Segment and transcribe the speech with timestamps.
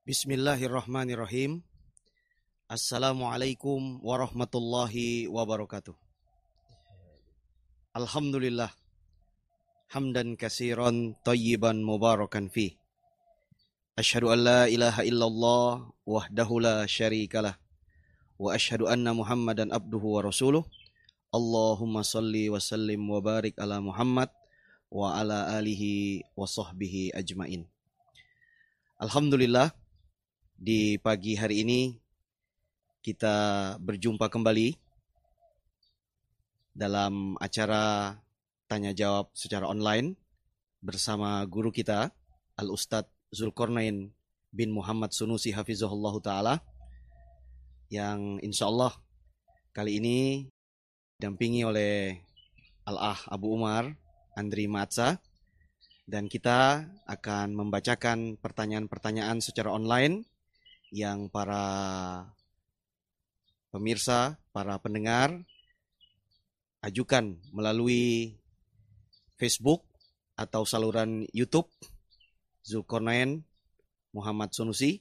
[0.00, 1.60] Bismillahirrahmanirrahim.
[2.72, 5.92] Assalamualaikum warahmatullahi wabarakatuh.
[7.92, 8.72] Alhamdulillah.
[9.92, 12.80] Hamdan kasiran tayyiban mubarakan fi.
[13.92, 17.60] Ashhadu an la ilaha illallah wahdahu la syarikalah.
[18.40, 20.64] Wa ashhadu anna Muhammadan abduhu wa rasuluh.
[21.28, 24.32] Allahumma salli wa sallim wa barik ala Muhammad
[24.88, 27.68] wa ala alihi wa sahbihi ajmain.
[28.96, 29.76] Alhamdulillah
[30.60, 31.96] di pagi hari ini
[33.00, 33.32] kita
[33.80, 34.76] berjumpa kembali
[36.76, 38.12] dalam acara
[38.68, 40.20] tanya jawab secara online
[40.84, 42.12] bersama guru kita
[42.60, 44.12] Al Ustadz Zulkarnain
[44.52, 46.54] bin Muhammad Sunusi Hafizahullah Ta'ala
[47.88, 48.92] yang insya Allah
[49.72, 50.44] kali ini
[51.16, 52.20] didampingi oleh
[52.84, 53.96] Al-Ah Abu Umar
[54.36, 55.24] Andri Matsa
[56.04, 60.28] dan kita akan membacakan pertanyaan-pertanyaan secara online
[60.90, 62.26] yang para
[63.70, 65.34] pemirsa, para pendengar
[66.82, 68.34] ajukan melalui
[69.38, 69.86] Facebook
[70.34, 71.70] atau saluran YouTube
[72.66, 73.46] Zulkarnain
[74.10, 75.00] Muhammad Sunusi.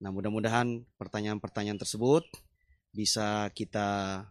[0.00, 2.24] Nah, mudah-mudahan pertanyaan-pertanyaan tersebut
[2.90, 4.24] bisa kita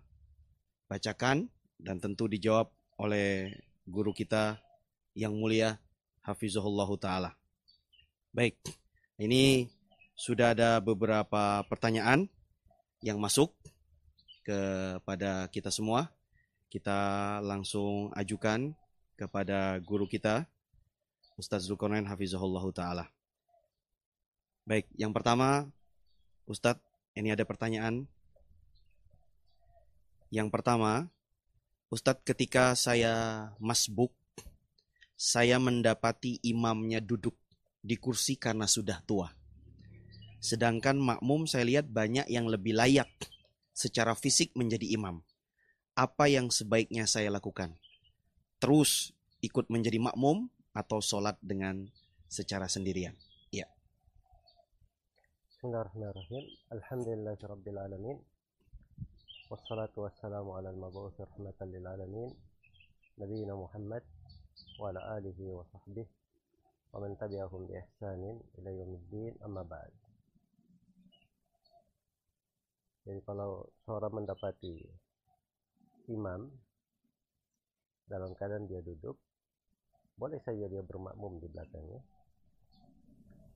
[0.89, 1.47] bacakan
[1.78, 3.53] dan tentu dijawab oleh
[3.85, 4.59] guru kita
[5.13, 5.78] yang mulia
[6.25, 7.31] Hafizahullah Ta'ala.
[8.33, 8.58] Baik,
[9.22, 9.69] ini
[10.20, 12.28] sudah ada beberapa pertanyaan
[13.00, 13.56] yang masuk
[14.44, 16.12] kepada kita semua.
[16.67, 18.75] Kita langsung ajukan
[19.16, 20.44] kepada guru kita
[21.40, 23.06] Ustaz Zulkarnain Hafizahullah Ta'ala.
[24.67, 25.72] Baik, yang pertama
[26.44, 26.84] Ustadz,
[27.16, 28.03] ini ada pertanyaan.
[30.30, 31.08] Yang pertama,
[31.88, 34.12] Ustadz ketika saya masbuk,
[35.16, 37.40] saya mendapati imamnya duduk
[37.80, 39.38] di kursi karena sudah tua.
[40.39, 43.11] Sedangkan makmum saya lihat banyak yang lebih layak
[43.75, 45.23] secara fisik menjadi imam.
[45.95, 47.75] Apa yang sebaiknya saya lakukan?
[48.59, 51.88] terus ikut menjadi makmum atau sholat dengan
[52.28, 53.16] secara sendirian.
[53.55, 53.66] Ya.
[55.55, 56.44] Bismillahirrahmanirrahim.
[56.75, 58.17] Alhamdulillahirabbil alamin.
[59.47, 62.29] Wassalatu wassalamu ala al-mab'uts rahmatan lil alamin.
[63.51, 64.03] Muhammad
[64.79, 66.07] wa ala alihi wa sahbihi
[66.95, 68.69] wa man tabi'ahum bi ihsanin ila
[69.44, 70.09] amma ba'd.
[73.09, 74.86] Jadi kalau seorang mendapati
[76.14, 76.46] imam
[78.06, 79.18] dalam keadaan dia duduk
[80.14, 82.06] boleh saja dia bermakmum di belakangnya.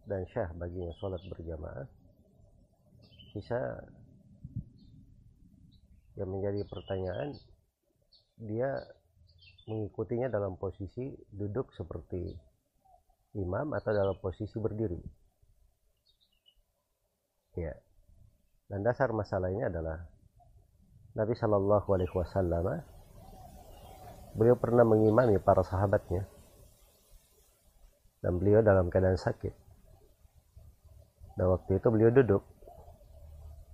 [0.09, 1.85] Dan syah baginya sholat berjamaah
[3.37, 3.61] bisa
[6.17, 7.37] yang menjadi pertanyaan
[8.41, 8.73] dia
[9.69, 12.25] mengikutinya dalam posisi duduk seperti
[13.37, 14.97] imam atau dalam posisi berdiri.
[17.53, 17.92] Ya
[18.67, 20.07] dan dasar masalahnya adalah
[21.13, 22.81] Nabi Shallallahu Alaihi Wasallam
[24.33, 26.25] beliau pernah mengimami para sahabatnya
[28.23, 29.53] dan beliau dalam keadaan sakit.
[31.37, 32.43] Dan waktu itu beliau duduk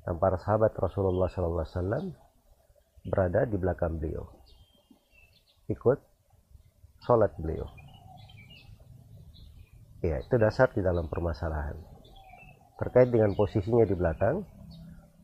[0.07, 2.11] dan para sahabat Rasulullah SAW
[3.05, 4.25] berada di belakang beliau
[5.69, 5.99] ikut
[7.05, 7.69] sholat beliau.
[10.01, 11.77] Ya itu dasar di dalam permasalahan.
[12.79, 14.43] Terkait dengan posisinya di belakang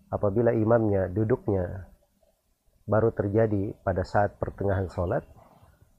[0.10, 1.90] apabila imamnya duduknya
[2.86, 5.26] baru terjadi pada saat pertengahan sholat,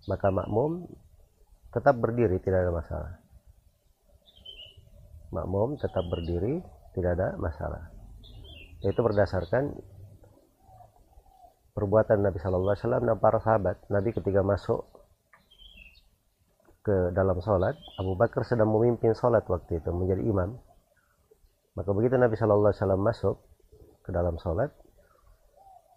[0.07, 0.87] maka makmum
[1.75, 3.13] tetap berdiri, tidak ada masalah.
[5.35, 6.63] Makmum tetap berdiri,
[6.95, 7.91] tidak ada masalah.
[8.87, 9.75] Itu berdasarkan
[11.75, 13.77] perbuatan Nabi Shallallahu Alaihi Wasallam dan para sahabat.
[13.91, 14.87] Nabi ketika masuk
[16.87, 20.55] ke dalam sholat, Abu Bakar sedang memimpin sholat waktu itu menjadi imam.
[21.75, 23.37] Maka begitu Nabi Shallallahu Alaihi Wasallam masuk
[24.07, 24.71] ke dalam sholat,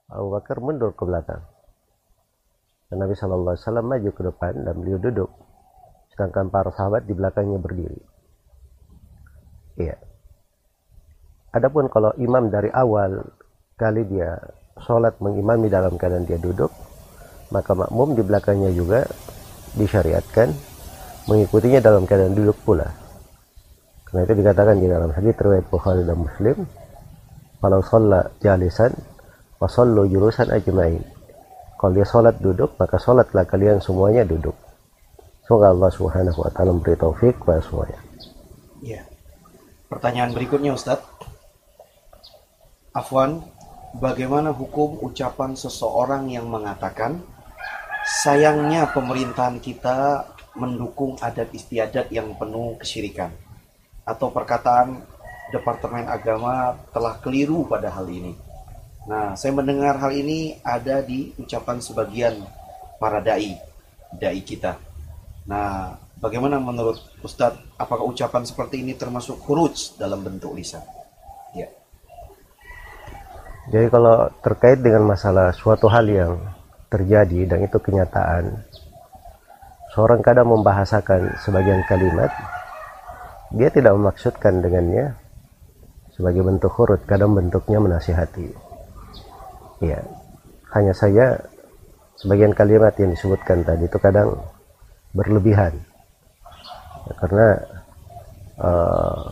[0.09, 1.46] Abu Bakar mundur ke belakang.
[2.90, 5.30] Dan Nabi Shallallahu Alaihi Wasallam maju ke depan dan beliau duduk,
[6.09, 8.02] sedangkan para sahabat di belakangnya berdiri.
[9.78, 9.96] Iya.
[11.53, 13.22] Adapun kalau imam dari awal
[13.78, 14.41] kali dia
[14.82, 16.73] sholat mengimami dalam keadaan dia duduk,
[17.53, 19.05] maka makmum di belakangnya juga
[19.78, 20.50] disyariatkan
[21.29, 22.90] mengikutinya dalam keadaan duduk pula.
[24.09, 26.66] Karena itu dikatakan di dalam hadis riwayat Bukhari dan Muslim,
[27.59, 28.96] kalau sholat jalisan
[29.59, 31.03] wasallu jurusan ajmain.
[31.76, 34.56] Kalau dia sholat duduk maka sholatlah kalian semuanya duduk.
[35.44, 38.00] Semoga Allah subhanahu wa ta'ala memberi taufik kepada semuanya.
[38.79, 39.03] Ya.
[39.91, 41.03] Pertanyaan berikutnya Ustadz
[42.96, 43.44] Afwan
[43.97, 47.20] bagaimana hukum ucapan seseorang yang mengatakan
[48.23, 53.34] sayangnya pemerintahan kita mendukung adat istiadat yang penuh kesyirikan?
[54.05, 55.02] Atau perkataan
[55.49, 58.34] Departemen Agama telah keliru pada hal ini.
[59.09, 62.46] Nah, saya mendengar hal ini ada di ucapan sebagian
[63.01, 63.57] para dai,
[64.13, 64.78] dai kita.
[65.49, 70.85] Nah, bagaimana menurut Ustadz, apakah ucapan seperti ini termasuk huruj dalam bentuk lisan?
[71.57, 71.66] Ya.
[73.73, 76.37] Jadi kalau terkait dengan masalah suatu hal yang
[76.93, 78.61] terjadi dan itu kenyataan,
[79.97, 82.29] seorang kadang membahasakan sebagian kalimat,
[83.49, 85.17] dia tidak memaksudkan dengannya
[86.19, 88.51] sebagai bentuk huruf, kadang bentuknya menasihati.
[89.79, 90.03] Ya,
[90.75, 91.39] hanya saja
[92.19, 94.35] sebagian kalimat yang disebutkan tadi itu kadang
[95.16, 95.79] berlebihan,
[97.07, 97.47] ya, karena
[98.59, 99.31] uh,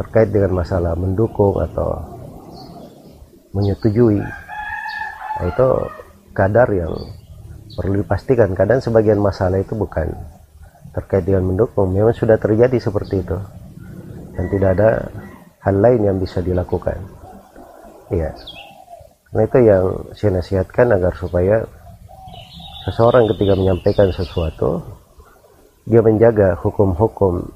[0.00, 2.00] terkait dengan masalah mendukung atau
[3.52, 4.24] menyetujui,
[5.36, 5.68] nah, itu
[6.32, 6.96] kadar yang
[7.76, 8.56] perlu dipastikan.
[8.56, 10.08] Kadang sebagian masalah itu bukan
[10.96, 13.36] terkait dengan mendukung, memang sudah terjadi seperti itu,
[14.32, 14.90] dan tidak ada
[15.62, 16.98] hal lain yang bisa dilakukan.
[18.10, 18.34] Iya.
[19.32, 21.64] Nah itu yang saya nasihatkan agar supaya
[22.84, 24.82] seseorang ketika menyampaikan sesuatu
[25.86, 27.46] dia menjaga hukum-hukum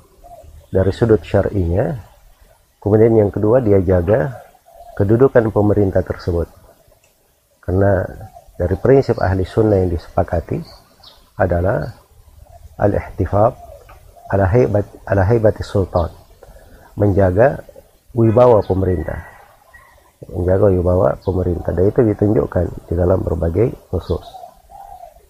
[0.70, 1.94] dari sudut syar'inya.
[2.82, 4.34] Kemudian yang kedua dia jaga
[4.94, 6.46] kedudukan pemerintah tersebut.
[7.58, 8.06] Karena
[8.56, 10.62] dari prinsip ahli sunnah yang disepakati
[11.36, 11.82] adalah
[12.78, 13.52] al-ihtifab
[14.32, 16.10] ala haibat ala haibati sultan.
[16.96, 17.60] Menjaga
[18.16, 19.20] wibawa pemerintah.
[20.32, 21.70] Menjaga wibawa pemerintah.
[21.76, 24.24] Dan itu ditunjukkan di dalam berbagai khusus.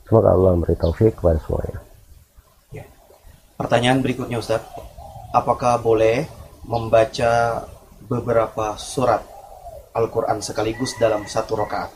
[0.06, 1.82] Semoga Allah memberi taufik kepada semuanya.
[2.70, 2.86] Ya.
[3.58, 4.62] pertanyaan berikutnya Ustaz.
[5.34, 6.30] Apakah boleh
[6.62, 7.66] membaca
[8.06, 9.26] beberapa surat
[9.90, 11.90] Al-Quran sekaligus dalam satu rakaat?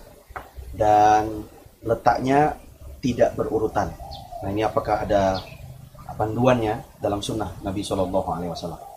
[0.74, 1.46] Dan
[1.86, 2.58] letaknya
[2.98, 3.94] tidak berurutan.
[4.42, 5.38] Nah ini apakah ada
[6.18, 8.89] panduannya dalam sunnah Nabi Shallallahu Alaihi Wasallam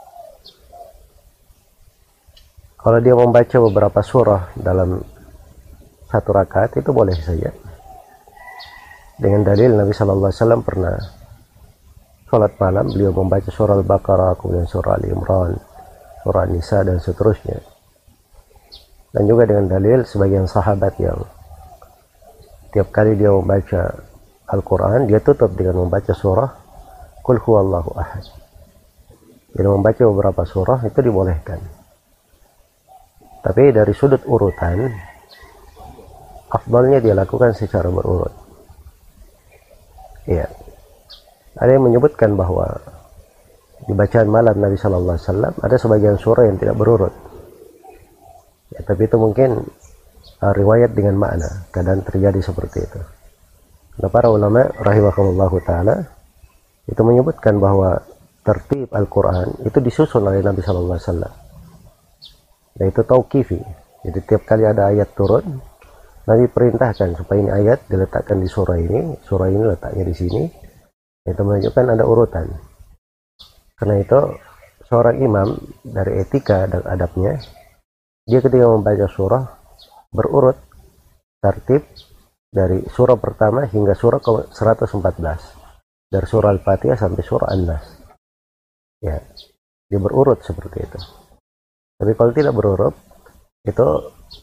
[2.83, 4.99] kalau dia membaca beberapa surah dalam
[6.11, 7.47] satu rakaat itu boleh saja.
[9.15, 10.99] Dengan dalil Nabi Wasallam pernah
[12.27, 15.55] sholat malam beliau membaca surah Al-Baqarah kemudian surah Al-Imran,
[16.27, 17.55] surah Nisa dan seterusnya.
[19.15, 21.23] Dan juga dengan dalil sebagian sahabat yang
[22.75, 23.95] tiap kali dia membaca
[24.51, 26.51] Al-Quran dia tutup dengan membaca surah
[27.23, 28.27] Qul huwallahu ahad.
[29.55, 31.82] Jadi membaca beberapa surah itu dibolehkan
[33.43, 34.87] tapi dari sudut urutan
[36.47, 38.31] afdalnya dia lakukan secara berurut.
[40.23, 40.47] Ya
[41.59, 42.65] ada yang menyebutkan bahwa
[43.83, 47.11] di bacaan malam Nabi Shallallahu Alaihi Wasallam ada sebagian surah yang tidak berurut.
[48.71, 49.59] Ya, tapi itu mungkin
[50.39, 51.67] uh, riwayat dengan makna.
[51.69, 53.01] Kadang terjadi seperti itu.
[54.01, 56.09] Nah para ulama rahimahullahu taala
[56.87, 58.01] itu menyebutkan bahwa
[58.41, 61.33] tertib Al-Quran itu disusun oleh Nabi Shallallahu Alaihi Wasallam
[62.77, 63.61] dan itu tauqifi
[64.03, 65.61] jadi tiap kali ada ayat turun
[66.23, 70.43] Nabi perintahkan supaya ini ayat diletakkan di surah ini surah ini letaknya di sini.
[71.23, 72.47] Itu menunjukkan ada urutan.
[73.75, 74.19] Karena itu
[74.87, 75.47] seorang imam
[75.83, 77.39] dari etika dan adabnya
[78.23, 79.43] dia ketika membaca surah
[80.15, 80.55] berurut
[81.43, 81.83] tertib
[82.47, 87.85] dari surah pertama hingga surah 114 dari surah Al-Fatihah sampai surah An-Nas.
[89.03, 89.19] Ya
[89.91, 91.22] dia berurut seperti itu
[92.03, 92.91] tapi kalau tidak berurut
[93.63, 93.87] itu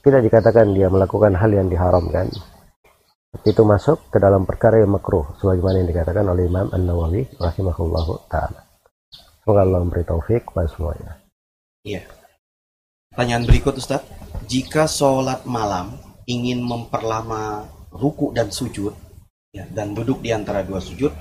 [0.00, 2.33] tidak dikatakan dia melakukan hal yang diharamkan.
[3.45, 8.64] Itu masuk ke dalam perkara yang makruh sebagaimana yang dikatakan oleh Imam An-Nawawi rahimahullah taala.
[9.45, 11.21] Semoga Allah memberi taufik kepada semuanya.
[11.85, 12.09] Iya.
[13.12, 14.09] Pertanyaan berikut Ustaz.
[14.49, 18.97] Jika sholat malam ingin memperlama ruku dan sujud
[19.52, 21.12] ya, dan duduk di antara dua sujud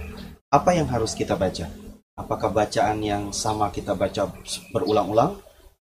[0.47, 1.67] apa yang harus kita baca?
[2.15, 4.31] Apakah bacaan yang sama kita baca
[4.71, 5.48] berulang-ulang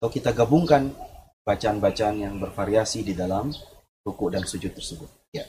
[0.05, 0.93] atau kita gabungkan
[1.41, 3.49] bacaan-bacaan yang bervariasi di dalam
[4.05, 5.09] ruku dan sujud tersebut.
[5.33, 5.41] Ya.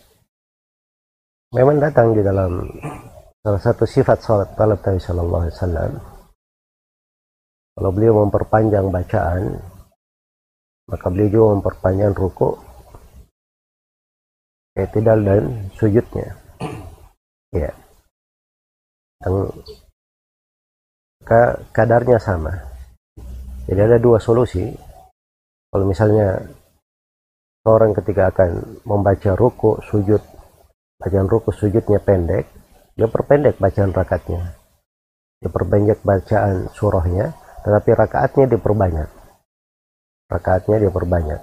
[1.52, 2.64] Memang datang di dalam
[3.44, 5.92] salah satu sifat salat talab Nabi Shallallahu Alaihi Wasallam.
[7.76, 9.60] Kalau beliau memperpanjang bacaan,
[10.88, 12.56] maka beliau juga memperpanjang ruku,
[14.72, 16.32] tidak dan sujudnya.
[17.52, 17.76] Ya.
[19.20, 19.52] Dan
[21.76, 22.75] kadarnya sama
[23.66, 24.62] jadi ada dua solusi.
[25.70, 26.38] Kalau misalnya
[27.66, 30.22] orang ketika akan membaca ruku sujud
[30.96, 32.46] bacaan ruku sujudnya pendek
[32.96, 34.56] dia perpendek bacaan rakatnya.
[35.42, 37.34] Dia perpendek bacaan surahnya
[37.66, 39.10] tetapi rakaatnya diperbanyak.
[40.30, 41.40] Rakaatnya diperbanyak.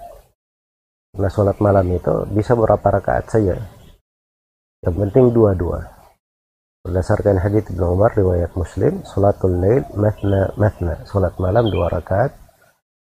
[1.13, 3.53] Karena sholat malam itu bisa berapa rakaat saja.
[4.81, 5.92] Yang penting dua-dua
[6.83, 12.35] Berdasarkan hadits Ibnu Umar riwayat Muslim, salatul lail mathna mathna, salat malam dua rakaat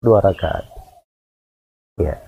[0.03, 0.67] dua rakaat.
[1.95, 2.19] Ya.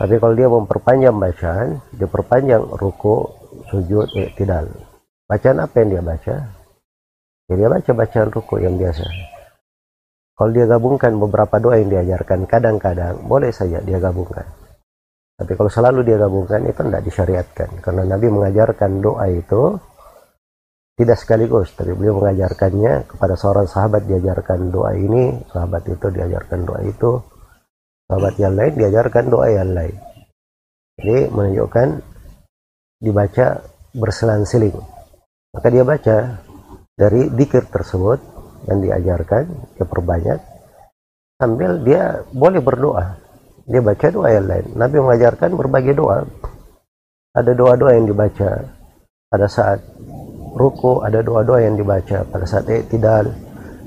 [0.00, 3.28] Tapi kalau dia memperpanjang bacaan, dia perpanjang ruku,
[3.68, 4.72] sujud, tidak.
[5.28, 6.34] Bacaan apa yang dia baca?
[7.52, 9.04] Ya dia baca bacaan ruku yang biasa.
[10.32, 14.61] Kalau dia gabungkan beberapa doa yang diajarkan, kadang-kadang boleh saja dia gabungkan.
[15.42, 17.68] Tapi kalau selalu dia gabungkan itu tidak disyariatkan.
[17.82, 19.74] Karena Nabi mengajarkan doa itu
[20.94, 26.78] tidak sekaligus, tapi beliau mengajarkannya kepada seorang sahabat diajarkan doa ini, sahabat itu diajarkan doa
[26.86, 27.18] itu,
[28.06, 29.98] sahabat yang lain diajarkan doa yang lain.
[31.02, 31.88] Jadi menunjukkan
[33.02, 33.46] dibaca
[33.98, 34.78] berselang-seling.
[35.50, 36.16] Maka dia baca
[36.94, 38.22] dari dikir tersebut
[38.70, 40.38] yang diajarkan, dia perbanyak,
[41.34, 43.18] sambil dia boleh berdoa.
[43.66, 44.66] Dia baca doa yang lain.
[44.74, 46.26] Nabi mengajarkan berbagai doa.
[47.32, 48.50] Ada doa-doa yang dibaca
[49.32, 49.80] pada saat
[50.52, 53.32] ruku ada doa-doa yang dibaca pada saat tidak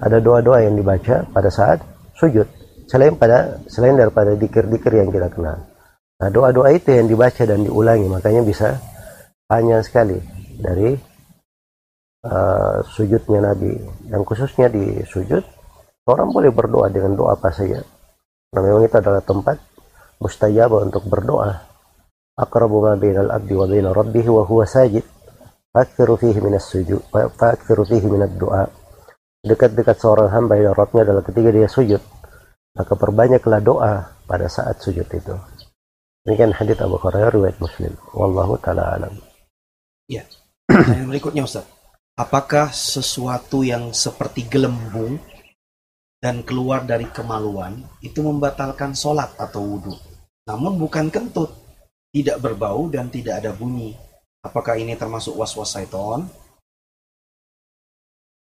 [0.01, 1.77] ada doa-doa yang dibaca pada saat
[2.17, 2.49] sujud
[2.89, 5.61] selain pada selain daripada dikir-dikir yang kita kenal
[6.17, 8.81] nah doa-doa itu yang dibaca dan diulangi makanya bisa
[9.45, 10.17] panjang sekali
[10.57, 10.97] dari
[12.25, 13.73] uh, sujudnya Nabi
[14.09, 15.43] dan khususnya di sujud
[16.09, 17.77] orang boleh berdoa dengan doa apa saja
[18.53, 19.57] nah memang itu adalah tempat
[20.19, 21.63] mustajab untuk berdoa
[22.35, 25.05] aqrabu ma bainal abdi wa bainal rabbih wa huwa sajid
[25.75, 28.63] Fakthiru fihi minas sujud, fakthiru fihi minad doa.
[29.43, 31.99] Dekat-dekat seorang hamba yang Rabbnya adalah ketika dia sujud.
[32.79, 35.35] Maka perbanyaklah doa pada saat sujud itu.
[36.23, 37.91] Ini kan hadits Abu Hurairah riwayat Muslim.
[38.15, 39.19] Wallahu taala alam.
[40.07, 40.23] Ya.
[40.71, 41.67] Yang berikutnya Ustaz.
[42.15, 45.19] Apakah sesuatu yang seperti gelembung
[46.25, 49.93] dan keluar dari kemaluan itu membatalkan sholat atau wudhu?
[50.49, 51.53] Namun bukan kentut,
[52.09, 53.93] tidak berbau dan tidak ada bunyi.
[54.41, 56.25] Apakah ini termasuk was-was syaitan?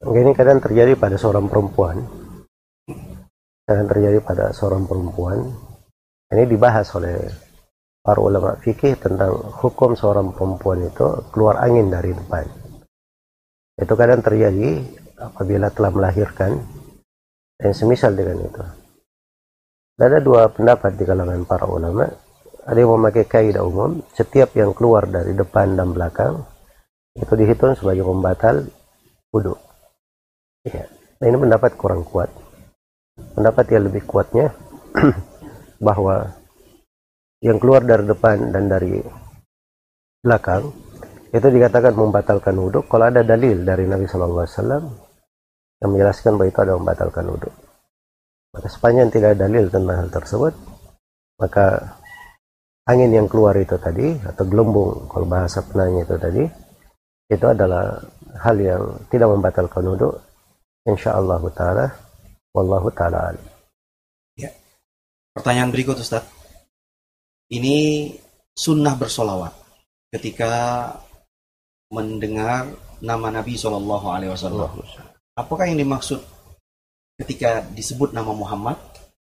[0.02, 2.02] Ini kadang terjadi pada seorang perempuan.
[3.62, 5.46] Kadang terjadi pada seorang perempuan.
[6.34, 7.30] Ini dibahas oleh
[8.02, 12.42] para ulama fikih tentang hukum seorang perempuan itu keluar angin dari depan.
[13.78, 14.82] Itu kadang terjadi
[15.14, 16.77] apabila telah melahirkan
[17.58, 18.64] dan semisal dengan itu.
[19.98, 22.06] Ada dua pendapat di kalangan para ulama
[22.68, 26.44] ada yang memakai kaidah umum setiap yang keluar dari depan dan belakang
[27.16, 28.68] itu dihitung sebagai pembatal
[29.32, 29.56] wudhu
[30.68, 30.84] ya.
[31.16, 32.28] nah ini pendapat kurang kuat
[33.32, 34.52] pendapat yang lebih kuatnya
[35.88, 36.28] bahwa
[37.40, 39.00] yang keluar dari depan dan dari
[40.20, 40.68] belakang
[41.32, 44.84] itu dikatakan membatalkan wudhu kalau ada dalil dari Nabi Shallallahu Alaihi Wasallam
[45.78, 47.50] yang menjelaskan bahwa itu ada membatalkan wudhu.
[48.54, 50.54] Maka sepanjang tidak ada dalil tentang hal tersebut
[51.38, 51.94] maka
[52.90, 56.42] angin yang keluar itu tadi atau gelembung kalau bahasa penanya itu tadi
[57.30, 57.94] itu adalah
[58.42, 60.10] hal yang tidak membatalkan wudhu.
[60.88, 61.86] Insyaallah taala
[62.56, 63.36] wallahu taala
[64.34, 64.50] ya.
[65.36, 66.26] Pertanyaan berikut Ustaz.
[67.48, 68.10] Ini
[68.52, 69.54] sunnah bersolawat.
[70.08, 70.88] Ketika
[71.92, 72.68] mendengar
[73.04, 74.72] nama Nabi Shallallahu Alaihi Wasallam
[75.38, 76.18] apakah yang dimaksud
[77.22, 78.74] ketika disebut nama Muhammad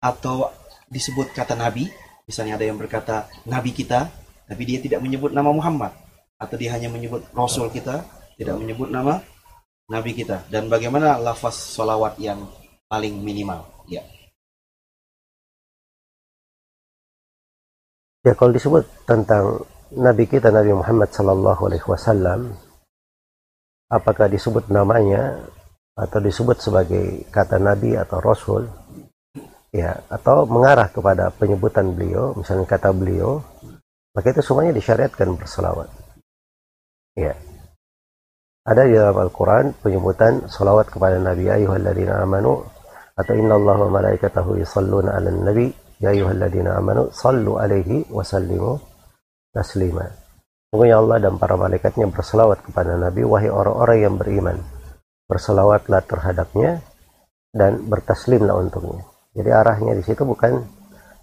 [0.02, 0.50] atau
[0.90, 1.86] disebut kata Nabi
[2.22, 4.06] Misalnya ada yang berkata Nabi kita,
[4.46, 5.90] tapi dia tidak menyebut nama Muhammad.
[6.38, 8.06] Atau dia hanya menyebut Rasul kita,
[8.38, 9.18] tidak menyebut nama
[9.90, 10.46] Nabi kita.
[10.46, 12.46] Dan bagaimana lafaz solawat yang
[12.86, 13.66] paling minimal?
[13.90, 14.06] Ya.
[18.22, 22.54] Ya kalau disebut tentang Nabi kita Nabi Muhammad Sallallahu Alaihi Wasallam,
[23.90, 25.42] apakah disebut namanya
[25.92, 28.64] atau disebut sebagai kata Nabi atau Rasul,
[29.72, 33.40] ya atau mengarah kepada penyebutan beliau misalnya kata beliau
[34.12, 35.88] maka itu semuanya disyariatkan berselawat.
[37.16, 37.32] Ya.
[38.62, 42.62] Ada di dalam Al-Quran penyebutan salawat kepada Nabi ayuhalladzina amanu
[43.16, 45.72] atau inna Allah wa malaikatahu yusalluna ala nabi.
[45.98, 48.76] Ya ayuhalladzina amanu sallu alaihi wa sallimu
[49.50, 50.04] taslima.
[50.68, 54.56] Pokoknya Allah dan para malaikatnya berselawat kepada Nabi wahai orang-orang yang beriman
[55.32, 56.84] berselawatlah terhadapnya
[57.56, 60.60] dan bertaslimlah untuknya jadi arahnya di situ bukan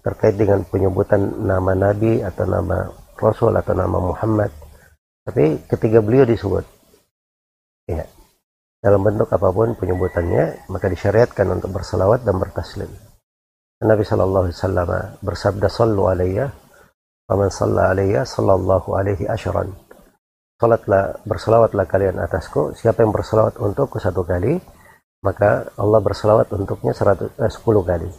[0.02, 2.90] terkait dengan penyebutan nama Nabi atau nama
[3.20, 4.50] Rasul atau nama Muhammad.
[5.22, 6.64] Tapi ketika beliau disebut,
[7.86, 8.02] ya,
[8.80, 12.88] dalam bentuk apa pun penyebutannya, maka disyariatkan untuk bersalawat dan bertaslim.
[13.80, 14.90] Nabi Shallallahu Alaihi Wasallam
[15.22, 16.52] bersabda, "Sallu alayya,
[17.30, 19.72] man salla alayya, sallallahu alaihi ashran."
[20.60, 22.76] Salatlah, bersalawatlah kalian atasku.
[22.76, 24.60] Siapa yang bersalawat untukku satu kali,
[25.24, 28.10] maka Allah berselawat untuknya 100, eh, 10 kali.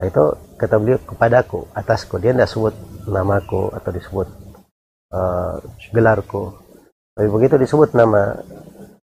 [0.00, 0.24] Nah, itu
[0.56, 2.16] kata beliau kepadaku, atasku.
[2.16, 2.72] Dia tidak sebut
[3.04, 4.28] namaku atau disebut
[5.12, 5.60] uh,
[5.92, 6.56] gelarku.
[7.12, 8.36] Tapi begitu disebut nama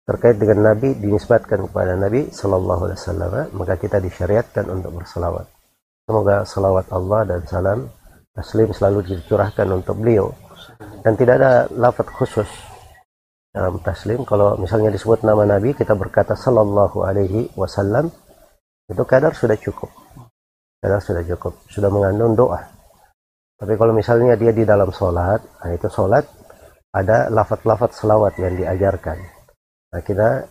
[0.04, 5.48] terkait dengan Nabi dinisbatkan kepada Nabi Sallallahu Alaihi Wasallam maka kita disyariatkan untuk berselawat
[6.04, 7.88] semoga salawat Allah dan salam
[8.36, 10.36] taslim selalu dicurahkan untuk beliau
[11.04, 12.50] dan tidak ada lafaz khusus
[13.54, 14.26] dalam taslim.
[14.26, 18.10] Kalau misalnya disebut nama Nabi kita berkata Sallallahu Alaihi Wasallam
[18.90, 19.90] itu kadar sudah cukup.
[20.82, 21.54] Kadar sudah cukup.
[21.70, 22.60] Sudah mengandung doa.
[23.56, 26.26] Tapi kalau misalnya dia di dalam sholat nah itu sholat
[26.94, 29.18] ada lafat-lafat selawat yang diajarkan.
[29.94, 30.46] Nah, kita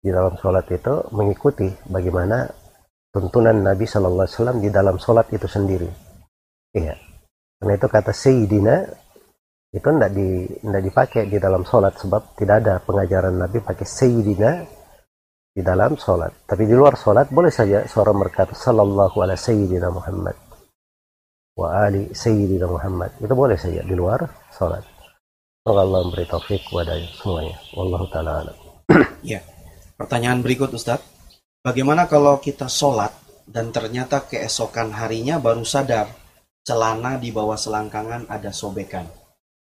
[0.00, 2.48] di dalam sholat itu mengikuti bagaimana
[3.12, 5.88] tuntunan Nabi Shallallahu Alaihi Wasallam di dalam sholat itu sendiri.
[6.72, 6.96] Iya.
[7.58, 8.76] Karena itu kata Sayyidina
[9.68, 14.50] itu tidak di dipakai di dalam sholat sebab tidak ada pengajaran Nabi pakai Sayyidina
[15.52, 16.48] di dalam sholat.
[16.48, 20.48] Tapi di luar sholat boleh saja seorang berkata Sallallahu Alaihi Sayyidina Muhammad
[21.58, 24.22] wa ali Sayyidina Muhammad itu boleh saja di luar
[24.54, 24.86] sholat.
[25.66, 27.58] Semoga Allah memberi taufik kepada semuanya.
[27.74, 28.56] Wallahu taala alam.
[29.34, 29.42] ya.
[29.98, 31.04] Pertanyaan berikut Ustadz.
[31.60, 33.10] Bagaimana kalau kita sholat
[33.44, 36.06] dan ternyata keesokan harinya baru sadar
[36.62, 39.04] celana di bawah selangkangan ada sobekan.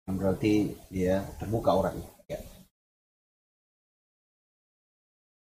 [0.05, 2.09] Berarti dia terbuka orangnya.
[2.29, 2.39] Ya.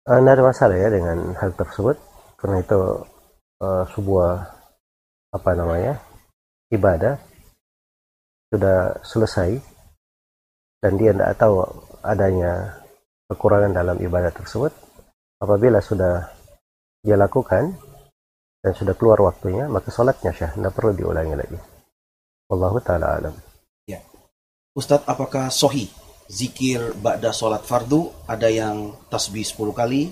[0.10, 1.98] Eh, ada masalah ya dengan hal tersebut
[2.40, 2.80] karena itu
[3.62, 4.32] uh, sebuah
[5.30, 6.02] apa namanya
[6.74, 7.22] ibadah
[8.50, 9.62] sudah selesai
[10.82, 11.62] dan dia tidak tahu
[12.02, 12.82] adanya
[13.30, 14.74] kekurangan dalam ibadah tersebut
[15.38, 16.26] apabila sudah
[17.06, 17.78] dia lakukan
[18.66, 21.60] dan sudah keluar waktunya maka sholatnya syah tidak perlu diulangi lagi
[22.50, 23.49] Wallahu ta'ala alam.
[24.80, 25.92] Ustadz apakah sohi
[26.32, 30.08] zikir ba'da sholat fardu ada yang tasbih 10 kali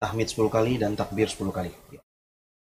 [0.00, 2.00] tahmid 10 kali dan takbir 10 kali ya.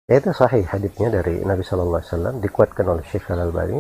[0.10, 3.78] itu sahih haditsnya dari Nabi Wasallam dikuatkan oleh Syekh Al Albani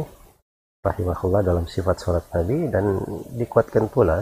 [0.86, 3.01] rahimahullah dalam sifat sholat Nabi dan
[3.34, 4.22] dikuatkan pula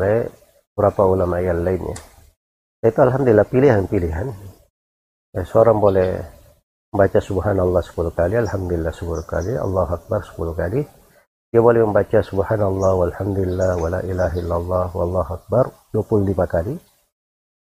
[0.00, 0.24] oleh
[0.72, 1.96] beberapa ulama yang lainnya.
[2.80, 4.28] Itu alhamdulillah pilihan-pilihan.
[5.36, 6.16] Ya, seorang boleh
[6.92, 10.80] membaca subhanallah 10 kali, alhamdulillah 10 kali, Allah akbar 10 kali.
[11.50, 16.74] Dia boleh membaca subhanallah walhamdulillah wala ilaha illallah wallahu akbar 25 kali.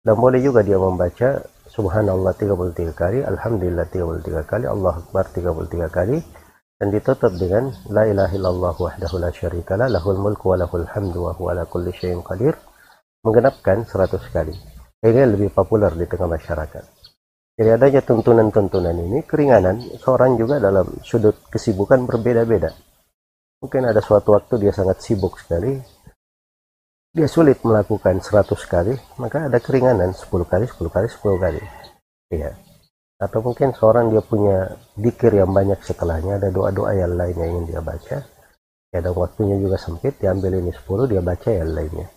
[0.01, 6.19] Dan boleh juga dia membaca subhanallah 33 kali, alhamdulillah 33 kali, Allah akbar 33 kali
[6.81, 11.37] dan ditutup dengan la ilaha illallah wahdahu la syarikalah lahul mulku wa lahul hamdu wa
[11.37, 12.57] huwa ala kulli syai'in qadir
[13.21, 14.57] menggenapkan 100 kali.
[15.05, 16.85] Ini lebih populer di tengah masyarakat.
[17.61, 22.73] Jadi adanya tuntunan-tuntunan ini keringanan seorang juga dalam sudut kesibukan berbeda-beda.
[23.61, 25.77] Mungkin ada suatu waktu dia sangat sibuk sekali,
[27.13, 31.63] dia sulit melakukan 100 kali, maka ada keringanan 10 kali, 10 kali, 10 kali.
[32.33, 32.57] Iya.
[33.21, 37.77] Atau mungkin seorang dia punya dikir yang banyak setelahnya ada doa-doa yang lain yang ingin
[37.77, 38.25] dia baca.
[38.91, 42.09] Ya dan waktunya juga sempit diambil ini 10 dia baca yang lainnya.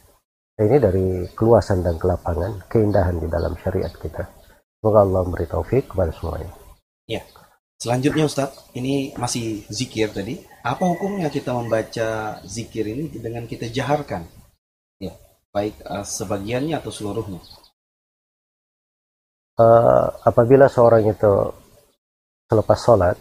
[0.53, 4.31] Nah, ini dari keluasan dan kelapangan keindahan di dalam syariat kita.
[4.79, 6.55] Semoga Allah memberi taufik kepada semuanya.
[7.03, 7.19] Ya
[7.83, 14.23] selanjutnya Ustadz ini masih zikir tadi apa hukumnya kita membaca zikir ini dengan kita jaharkan
[15.03, 15.11] ya
[15.51, 17.43] baik uh, sebagiannya atau seluruhnya
[19.59, 21.51] uh, apabila seorang itu
[22.47, 23.17] selepas sholat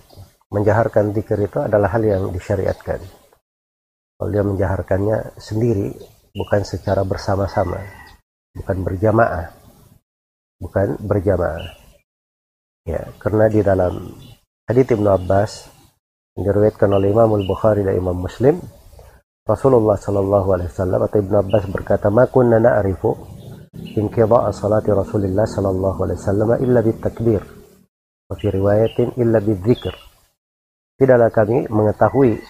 [0.53, 3.01] menjaharkan zikir itu adalah hal yang disyariatkan.
[4.21, 5.97] Kalau dia menjaharkannya sendiri,
[6.37, 7.81] bukan secara bersama-sama,
[8.55, 9.51] bukan berjamaah,
[10.61, 11.81] bukan berjamaah.
[12.85, 14.13] Ya, karena di dalam
[14.73, 15.69] Hadits Ibnu Abbas
[16.33, 18.57] yang diriwayatkan oleh Imam Al-Bukhari dan Imam Muslim.
[19.45, 23.13] Rasulullah Shallallahu Alaihi Wasallam atau Ibnu Abbas berkata makunna na'rifu
[24.01, 27.45] inqida'a salati Rasulillah Shallallahu Alaihi Wasallam illa bitakbir.
[28.25, 29.93] Wa fi riwayatin illa bi dzikr
[30.97, 32.41] tidaklah kami mengetahui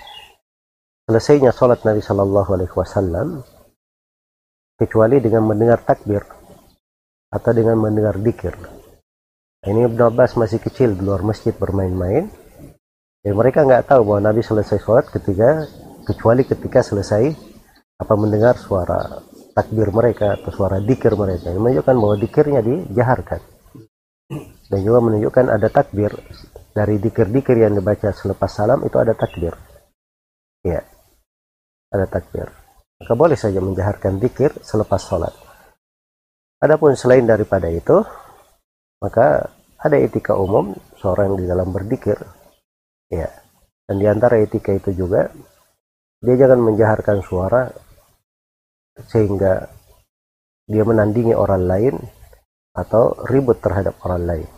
[1.11, 3.43] selesainya salat Nabi Shallallahu Alaihi Wasallam
[4.79, 6.23] kecuali dengan mendengar takbir
[7.35, 8.82] atau dengan mendengar dikir.
[9.63, 12.27] Ini Ibn Abbas masih kecil di luar masjid bermain-main.
[13.23, 15.71] Dan mereka nggak tahu bahwa Nabi selesai sholat ketika
[16.03, 17.31] kecuali ketika selesai
[17.95, 19.23] apa mendengar suara
[19.55, 21.55] takbir mereka atau suara dikir mereka.
[21.55, 23.41] Ini menunjukkan bahwa dikirnya dijaharkan.
[24.67, 26.11] Dan juga menunjukkan ada takbir.
[26.73, 29.55] Dari dikir-dikir yang dibaca selepas salam itu ada takbir.
[30.67, 30.83] Ya
[31.93, 32.51] ada takbir.
[32.99, 35.31] Maka boleh saja menjaharkan dikir selepas sholat.
[36.59, 38.03] Adapun selain daripada itu
[39.03, 39.51] maka
[39.83, 40.71] ada etika umum
[41.03, 42.15] seorang di dalam berdikir
[43.11, 43.27] ya
[43.91, 45.27] dan di antara etika itu juga
[46.23, 47.67] dia jangan menjaharkan suara
[49.11, 49.67] sehingga
[50.71, 51.95] dia menandingi orang lain
[52.73, 54.49] atau ribut terhadap orang lain.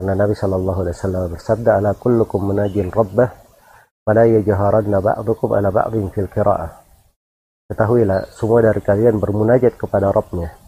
[0.00, 3.30] Karena Nabi Shallallahu Alaihi Wasallam bersabda, "Ala kullukum munajin rabbah,
[4.02, 6.82] fala yajharanna ba'dukum ala ba'din fil qira'ah."
[7.72, 10.61] ketahuilah semua dari kalian bermunajat kepada Robnya.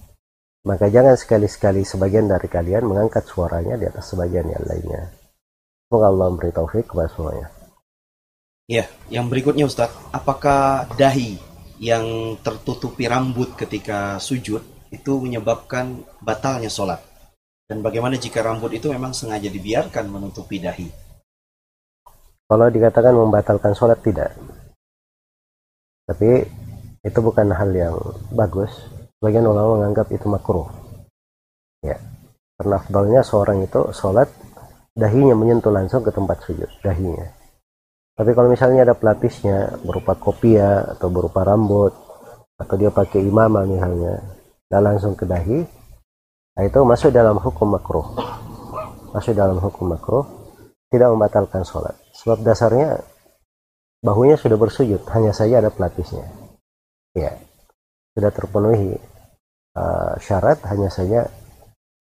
[0.64, 5.12] Maka jangan sekali-sekali sebagian dari kalian mengangkat suaranya di atas sebagian yang lainnya.
[5.84, 7.52] Semoga Allah memberi taufik kepada semuanya.
[8.64, 11.36] Ya, yang berikutnya Ustaz, apakah dahi
[11.76, 17.04] yang tertutupi rambut ketika sujud itu menyebabkan batalnya sholat?
[17.68, 20.88] Dan bagaimana jika rambut itu memang sengaja dibiarkan menutupi dahi?
[22.48, 24.32] Kalau dikatakan membatalkan sholat tidak.
[26.08, 26.44] Tapi
[27.04, 27.96] itu bukan hal yang
[28.32, 28.72] bagus.
[29.24, 30.68] Sebagian ulama menganggap itu makruh.
[31.80, 31.96] Ya.
[32.60, 34.28] Karena afdalnya seorang itu sholat
[34.92, 37.32] dahinya menyentuh langsung ke tempat sujud, dahinya.
[38.12, 41.96] Tapi kalau misalnya ada pelapisnya berupa kopiah atau berupa rambut
[42.60, 44.20] atau dia pakai imamah misalnya
[44.68, 45.64] dan langsung ke dahi,
[46.52, 48.04] nah itu masuk dalam hukum makruh.
[49.16, 50.28] Masuk dalam hukum makruh
[50.92, 51.96] tidak membatalkan sholat.
[52.12, 53.00] Sebab dasarnya
[54.04, 56.28] bahunya sudah bersujud, hanya saja ada pelapisnya.
[57.16, 57.40] Ya,
[58.12, 59.13] sudah terpenuhi
[59.74, 61.26] uh, syarat, hanya saja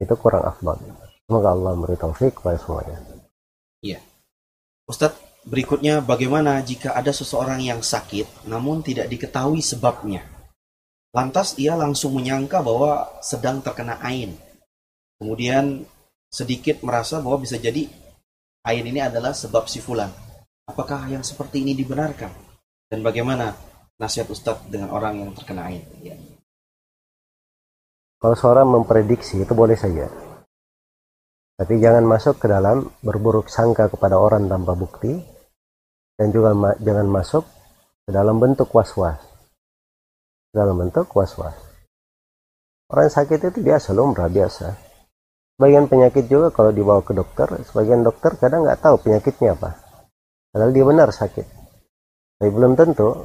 [0.02, 0.80] itu kurang afdal.
[1.26, 2.98] Semoga Allah memberi taufik kepada semuanya.
[3.84, 4.00] Iya.
[4.88, 10.24] Ustadz, Berikutnya, bagaimana jika ada seseorang yang sakit namun tidak diketahui sebabnya?
[11.12, 14.40] Lantas ia langsung menyangka bahwa sedang terkena ain.
[15.20, 15.84] Kemudian
[16.32, 17.92] sedikit merasa bahwa bisa jadi
[18.64, 20.10] ain ini adalah sebab si fulan.
[20.64, 22.32] Apakah yang seperti ini dibenarkan?
[22.88, 23.52] Dan bagaimana
[24.00, 25.84] nasihat Ustadz dengan orang yang terkena ain?
[26.00, 26.16] Ya.
[28.24, 30.08] Kalau seorang memprediksi itu boleh saja.
[31.60, 35.12] Tapi jangan masuk ke dalam berburuk sangka kepada orang tanpa bukti
[36.16, 37.44] dan juga ma jangan masuk
[38.08, 39.20] ke dalam bentuk was-was.
[40.56, 41.52] Dalam bentuk was-was.
[42.88, 44.72] Orang sakit itu biasa lumrah biasa.
[45.60, 49.84] Sebagian penyakit juga kalau dibawa ke dokter sebagian dokter kadang nggak tahu penyakitnya apa.
[50.56, 51.44] Padahal dia benar sakit.
[52.40, 53.20] Tapi belum tentu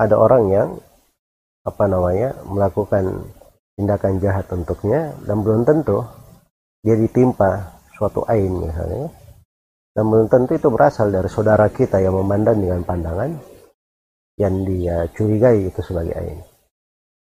[0.00, 0.68] ada orang yang
[1.68, 3.28] apa namanya melakukan
[3.80, 6.04] tindakan jahat untuknya dan belum tentu
[6.84, 9.08] dia ditimpa suatu ain misalnya
[9.96, 13.32] dan belum tentu itu berasal dari saudara kita yang memandang dengan pandangan
[14.38, 16.40] yang dia curigai itu sebagai ain.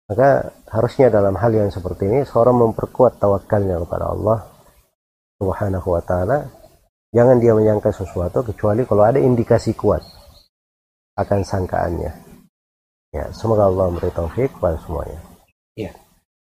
[0.05, 4.39] Maka harusnya dalam hal yang seperti ini seorang memperkuat tawakalnya kepada Allah
[5.39, 6.39] Subhanahu wa taala.
[7.11, 10.03] Jangan dia menyangka sesuatu kecuali kalau ada indikasi kuat
[11.15, 12.11] akan sangkaannya.
[13.11, 15.19] Ya, semoga Allah memberi taufik kepada semuanya.
[15.75, 15.91] Ya.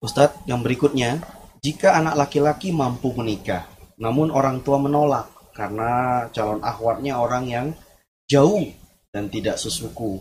[0.02, 1.22] Ustadz, yang berikutnya,
[1.62, 3.70] jika anak laki-laki mampu menikah,
[4.02, 7.66] namun orang tua menolak, karena calon akhwatnya orang yang
[8.26, 8.66] jauh
[9.14, 10.18] dan tidak sesuku.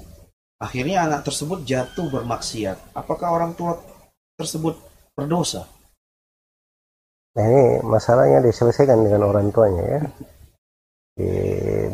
[0.61, 2.93] Akhirnya anak tersebut jatuh bermaksiat.
[2.93, 3.81] Apakah orang tua
[4.37, 4.77] tersebut
[5.17, 5.65] berdosa?
[7.33, 10.01] Nah ini masalahnya diselesaikan dengan orang tuanya ya.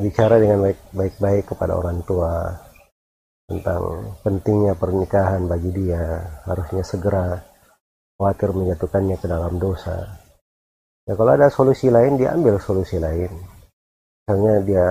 [0.04, 2.52] Bicara dengan baik-baik kepada orang tua
[3.47, 6.19] tentang pentingnya pernikahan bagi dia.
[6.43, 7.39] Harusnya segera
[8.17, 10.17] khawatir menjatuhkannya ke dalam dosa.
[11.08, 13.32] Ya kalau ada solusi lain dia ambil solusi lain.
[14.25, 14.86] Misalnya dia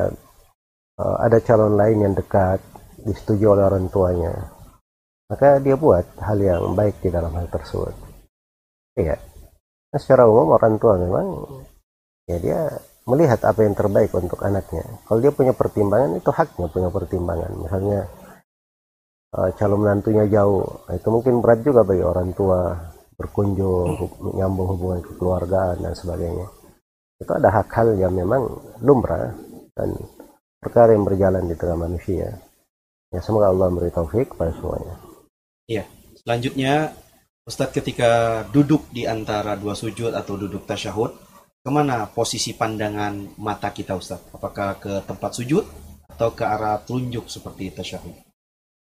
[1.03, 2.63] uh, ada calon lain yang dekat
[3.05, 4.57] disetujui oleh orang tuanya
[5.27, 7.95] maka dia buat hal yang baik di dalam hal tersebut.
[8.95, 9.19] Iya.
[9.91, 11.27] Nah, secara umum orang tua memang
[12.31, 12.61] ya dia
[13.07, 14.87] melihat apa yang terbaik untuk anaknya.
[15.07, 17.53] Kalau dia punya pertimbangan itu haknya punya pertimbangan.
[17.59, 18.01] Misalnya
[19.35, 20.63] uh, calon menantunya jauh
[20.95, 22.79] itu mungkin berat juga bagi orang tua
[23.17, 26.47] berkunjung, menyambung hubungan kekeluargaan dan sebagainya.
[27.17, 28.45] Itu ada hak hal yang memang
[28.85, 29.33] lumrah
[29.73, 29.89] dan
[30.61, 32.29] perkara yang berjalan di tengah manusia.
[33.09, 34.95] Ya semoga Allah memberi taufik kepada semuanya.
[35.65, 35.85] Iya.
[36.21, 36.93] Selanjutnya
[37.47, 41.15] Ustadz ketika duduk di antara dua sujud atau duduk tasyahud,
[41.63, 44.35] ke mana posisi pandangan mata kita Ustadz?
[44.35, 45.63] Apakah ke tempat sujud
[46.11, 48.13] atau ke arah telunjuk seperti tasyahud?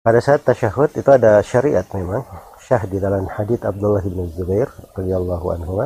[0.05, 2.21] Pada saat tasyahud itu ada syariat memang
[2.71, 5.83] syah di dalam hadits Abdullah bin Zubair radhiyallahu anhu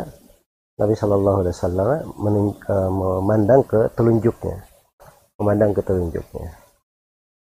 [0.78, 1.89] Nabi Shallallahu Alaihi Wasallam
[2.93, 4.69] memandang ke telunjuknya,
[5.41, 6.45] memandang ke telunjuknya.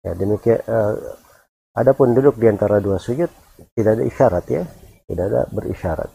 [0.04, 0.60] Ya demikian.
[0.68, 0.92] Uh,
[1.72, 3.32] adapun duduk di antara dua sujud
[3.72, 4.62] tidak ada isyarat ya,
[5.08, 6.10] tidak ada berisyarat.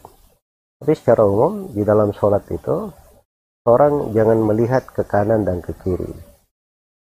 [0.78, 2.94] Tapi secara umum di dalam sholat itu
[3.66, 6.14] orang jangan melihat ke kanan dan ke kiri,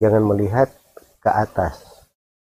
[0.02, 0.74] jangan melihat
[1.22, 1.86] ke atas,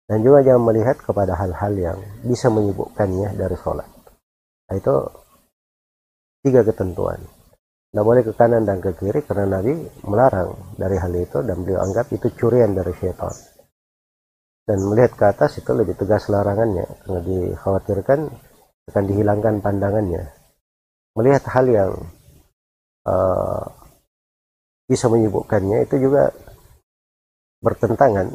[0.04, 3.88] dan juga jangan melihat kepada hal-hal yang bisa menyibukkannya dari sholat.
[4.68, 4.94] Nah, itu
[6.44, 7.20] tiga ketentuan.
[7.94, 9.70] Tidak boleh ke kanan dan ke kiri karena Nabi
[10.04, 13.32] melarang dari hal itu dan beliau anggap itu curian dari syaitan.
[14.64, 18.20] Dan melihat ke atas itu lebih tegas larangannya karena dikhawatirkan
[18.90, 20.26] akan dihilangkan pandangannya.
[21.14, 21.92] Melihat hal yang
[23.06, 23.62] uh,
[24.90, 26.34] bisa menyibukkannya itu juga
[27.64, 28.28] bertentangan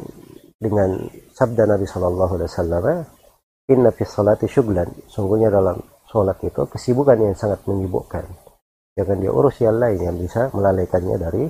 [0.60, 2.84] dengan sabda Nabi Shallallahu Alaihi Wasallam
[3.72, 4.92] inna fi salati syuglan.
[5.08, 5.80] Sungguhnya dalam
[6.12, 8.28] sholat itu kesibukan yang sangat menyibukkan.
[8.94, 11.44] Jangan dia urus yang lain yang bisa melalaikannya dari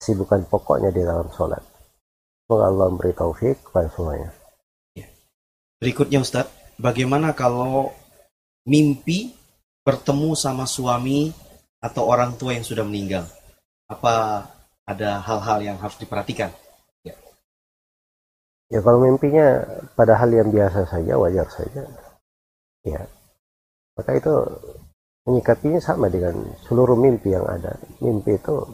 [0.00, 1.74] kesibukan pokoknya di dalam sholat
[2.44, 4.30] semoga Allah memberi taufik kepada semuanya.
[5.80, 6.48] Berikutnya Ustaz.
[6.74, 7.94] Bagaimana kalau
[8.66, 9.32] mimpi
[9.84, 11.30] bertemu sama suami
[11.78, 13.24] atau orang tua yang sudah meninggal?
[13.88, 14.44] Apa
[14.84, 16.52] ada hal-hal yang harus diperhatikan
[18.74, 19.62] Ya kalau mimpinya
[19.94, 21.86] pada hal yang biasa saja, wajar saja.
[22.82, 23.06] Ya.
[23.94, 24.34] Maka itu
[25.30, 26.34] menyikapinya sama dengan
[26.66, 27.78] seluruh mimpi yang ada.
[28.02, 28.66] Mimpi itu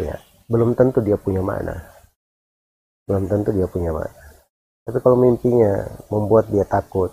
[0.00, 0.16] ya
[0.48, 1.76] belum tentu dia punya makna.
[3.04, 4.24] Belum tentu dia punya makna.
[4.88, 7.12] Tapi kalau mimpinya membuat dia takut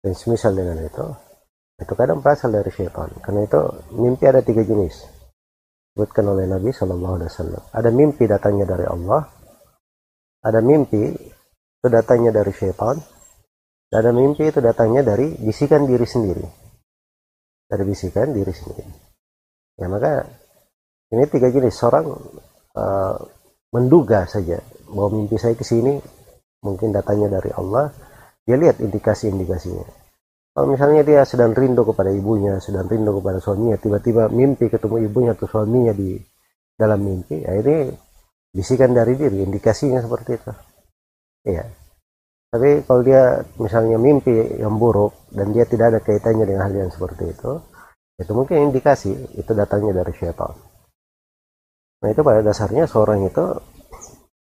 [0.00, 1.06] dan semisal dengan itu,
[1.76, 3.12] itu kadang berasal dari syaitan.
[3.20, 3.60] Karena itu
[4.00, 5.04] mimpi ada tiga jenis.
[5.92, 7.62] Disebutkan oleh Nabi Shallallahu Alaihi Wasallam.
[7.68, 9.28] Ada mimpi datangnya dari Allah,
[10.42, 11.14] ada mimpi
[11.82, 12.98] itu datangnya dari syaitan.
[13.92, 16.44] Ada mimpi itu datangnya dari bisikan diri sendiri.
[17.68, 18.92] Dari bisikan diri sendiri.
[19.78, 20.24] Ya maka
[21.12, 21.76] ini tiga jenis.
[21.76, 22.06] Seorang
[22.74, 23.16] uh,
[23.70, 24.58] menduga saja
[24.90, 26.00] bahwa mimpi saya ke sini
[26.64, 27.92] mungkin datangnya dari Allah.
[28.42, 30.02] Dia lihat indikasi-indikasinya.
[30.52, 35.32] Kalau misalnya dia sedang rindu kepada ibunya sedang rindu kepada suaminya tiba-tiba mimpi ketemu ibunya
[35.32, 36.20] atau suaminya di
[36.76, 37.88] dalam mimpi ya ini
[38.52, 40.52] bisikan dari diri indikasinya seperti itu
[41.48, 41.64] iya
[42.52, 46.92] tapi kalau dia misalnya mimpi yang buruk dan dia tidak ada kaitannya dengan hal yang
[46.92, 47.52] seperti itu
[48.20, 50.52] itu mungkin indikasi itu datangnya dari syaitan
[52.04, 53.44] nah itu pada dasarnya seorang itu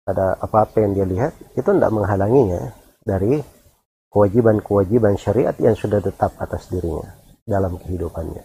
[0.04, 3.40] ada apa-apa yang dia lihat itu tidak menghalanginya dari
[4.14, 8.44] kewajiban-kewajiban syariat yang sudah tetap atas dirinya dalam kehidupannya.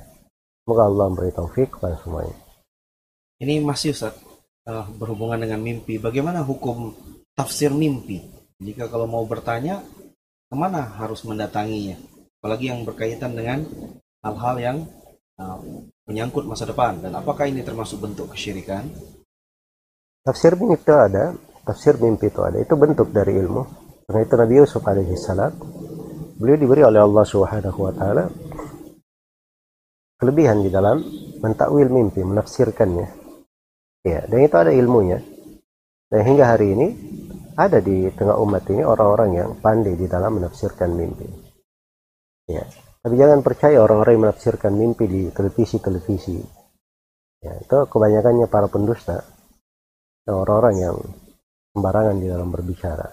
[0.65, 2.34] Semoga Allah memberi taufik kepada semuanya.
[3.39, 4.17] Ini masih Ustaz,
[4.70, 5.98] uh, berhubungan dengan mimpi.
[5.98, 6.94] Bagaimana hukum
[7.34, 8.22] tafsir mimpi?
[8.62, 9.82] Jika kalau mau bertanya,
[10.46, 11.98] ke mana harus mendatanginya?
[12.40, 13.66] Apalagi yang berkaitan dengan
[14.22, 14.78] hal-hal yang
[15.42, 15.58] uh,
[16.06, 17.02] menyangkut masa depan.
[17.02, 18.86] Dan apakah ini termasuk bentuk kesyirikan?
[20.22, 21.34] Tafsir mimpi itu ada.
[21.66, 22.62] Tafsir mimpi itu ada.
[22.62, 23.64] Itu bentuk dari ilmu.
[24.06, 25.54] Karena itu Nabi Yusuf alaihissalam
[26.40, 28.26] beliau diberi oleh Allah Subhanahu wa taala
[30.18, 31.04] kelebihan di dalam
[31.40, 33.19] mentakwil mimpi, menafsirkannya.
[34.04, 35.20] Ya, dan itu ada ilmunya.
[36.10, 36.88] Dan hingga hari ini
[37.60, 41.28] ada di tengah umat ini orang-orang yang pandai di dalam menafsirkan mimpi.
[42.50, 42.66] Ya,
[43.04, 46.40] tapi jangan percaya orang-orang yang menafsirkan mimpi di televisi-televisi.
[47.44, 49.22] Ya, itu kebanyakannya para pendusta
[50.24, 50.96] dan orang-orang yang
[51.76, 53.08] sembarangan di dalam berbicara.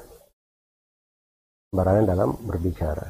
[1.70, 3.06] Sembarangan dalam berbicara.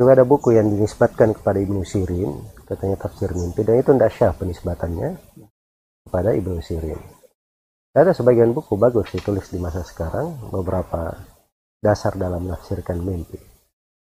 [0.00, 2.32] Juga ada buku yang dinisbatkan kepada Ibnu Sirin,
[2.64, 5.08] katanya tafsir mimpi, dan itu tidak syah penisbatannya
[6.06, 7.00] kepada Ibnu Sirin.
[7.90, 11.10] Ada sebagian buku bagus ditulis di masa sekarang, beberapa
[11.82, 13.40] dasar dalam menafsirkan mimpi.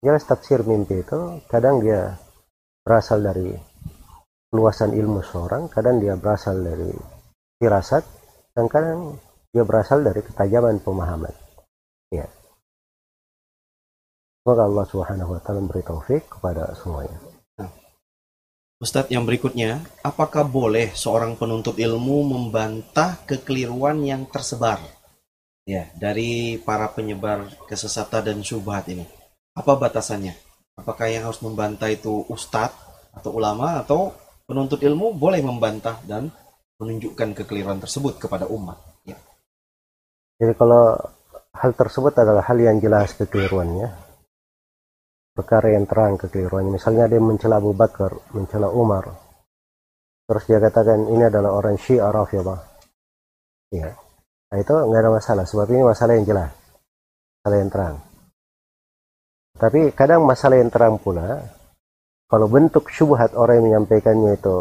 [0.03, 2.21] Jelas tafsir mimpi itu kadang dia
[2.85, 3.55] berasal dari
[4.53, 6.93] luasan ilmu seorang, kadang dia berasal dari
[7.57, 8.05] firasat,
[8.53, 9.17] dan kadang
[9.49, 11.33] dia berasal dari ketajaman pemahaman.
[12.13, 12.29] Ya.
[14.45, 17.32] Semoga Allah Subhanahu wa taala memberi taufik kepada semuanya.
[18.83, 24.83] Ustadz yang berikutnya, apakah boleh seorang penuntut ilmu membantah kekeliruan yang tersebar
[25.63, 29.07] ya dari para penyebar kesesatan dan syubhat ini?
[29.55, 30.35] Apa batasannya?
[30.75, 32.75] Apakah yang harus membantah itu ustadz
[33.15, 34.19] atau ulama atau
[34.51, 36.35] penuntut ilmu boleh membantah dan
[36.83, 38.83] menunjukkan kekeliruan tersebut kepada umat?
[39.07, 39.15] Ya.
[40.43, 40.99] Jadi kalau
[41.55, 44.12] hal tersebut adalah hal yang jelas kekeliruannya,
[45.33, 46.77] perkara yang terang kekeliruannya.
[46.77, 49.09] Misalnya dia mencela Abu Bakar, mencela Umar.
[50.29, 52.61] Terus dia katakan ini adalah orang Syiah Rafidhah.
[53.73, 53.97] Ya.
[54.53, 56.53] Nah, itu nggak ada masalah, sebab ini masalah yang jelas.
[57.41, 57.97] Masalah yang terang.
[59.57, 61.41] Tapi kadang masalah yang terang pula,
[62.29, 64.57] kalau bentuk syubhat orang yang menyampaikannya itu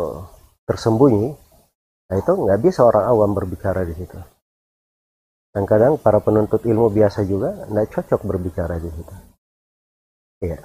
[0.68, 1.32] tersembunyi,
[2.08, 4.20] nah itu nggak bisa orang awam berbicara di situ.
[5.52, 9.31] Dan kadang para penuntut ilmu biasa juga nggak cocok berbicara di situ.
[10.42, 10.58] Iya.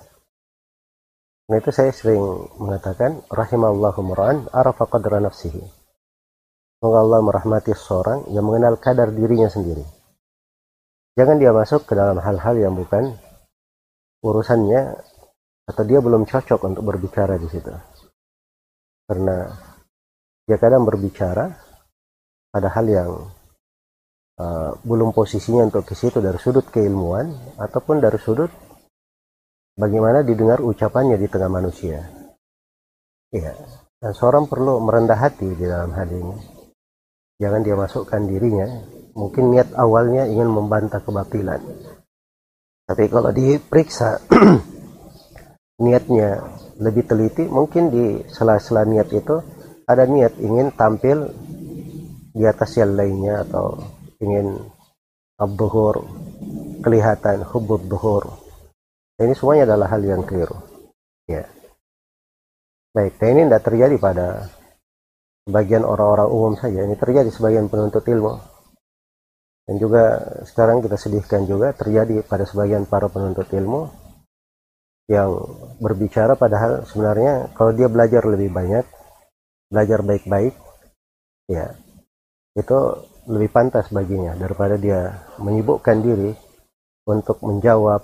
[1.46, 2.18] Nah itu saya sering
[2.58, 5.62] mengatakan rahimallahu mura'an arafa qadra nafsihi.
[6.80, 9.84] Semoga Allah merahmati seorang yang mengenal kadar dirinya sendiri.
[11.16, 13.16] Jangan dia masuk ke dalam hal-hal yang bukan
[14.20, 14.96] urusannya
[15.66, 17.72] atau dia belum cocok untuk berbicara di situ.
[19.06, 19.48] Karena
[20.44, 21.46] dia kadang berbicara
[22.50, 23.10] pada hal yang
[24.40, 28.65] uh, belum posisinya untuk ke situ dari sudut keilmuan ataupun dari sudut
[29.76, 32.00] bagaimana didengar ucapannya di tengah manusia.
[33.30, 33.52] Iya,
[34.00, 36.36] dan seorang perlu merendah hati di dalam hal ini.
[37.36, 38.64] Jangan dia masukkan dirinya,
[39.12, 41.60] mungkin niat awalnya ingin membantah kebatilan.
[42.88, 44.24] Tapi kalau diperiksa
[45.84, 46.40] niatnya
[46.80, 49.36] lebih teliti, mungkin di sela-sela niat itu
[49.84, 51.28] ada niat ingin tampil
[52.32, 53.80] di atas yang lainnya atau
[54.20, 54.56] ingin
[55.36, 56.08] abduhur
[56.80, 58.45] kelihatan hubub duhur
[59.16, 60.57] ini semuanya adalah hal yang keliru.
[61.24, 61.48] Ya.
[62.92, 64.26] Baik dan ini tidak terjadi pada
[65.48, 66.85] sebagian orang-orang umum saja.
[66.85, 68.37] Ini terjadi sebagian penuntut ilmu.
[69.66, 73.90] Dan juga sekarang kita sedihkan juga terjadi pada sebagian para penuntut ilmu
[75.07, 75.38] yang
[75.79, 78.83] berbicara padahal sebenarnya kalau dia belajar lebih banyak
[79.70, 80.55] belajar baik-baik
[81.46, 81.79] ya
[82.59, 82.79] itu
[83.31, 86.35] lebih pantas baginya daripada dia menyibukkan diri
[87.07, 88.02] untuk menjawab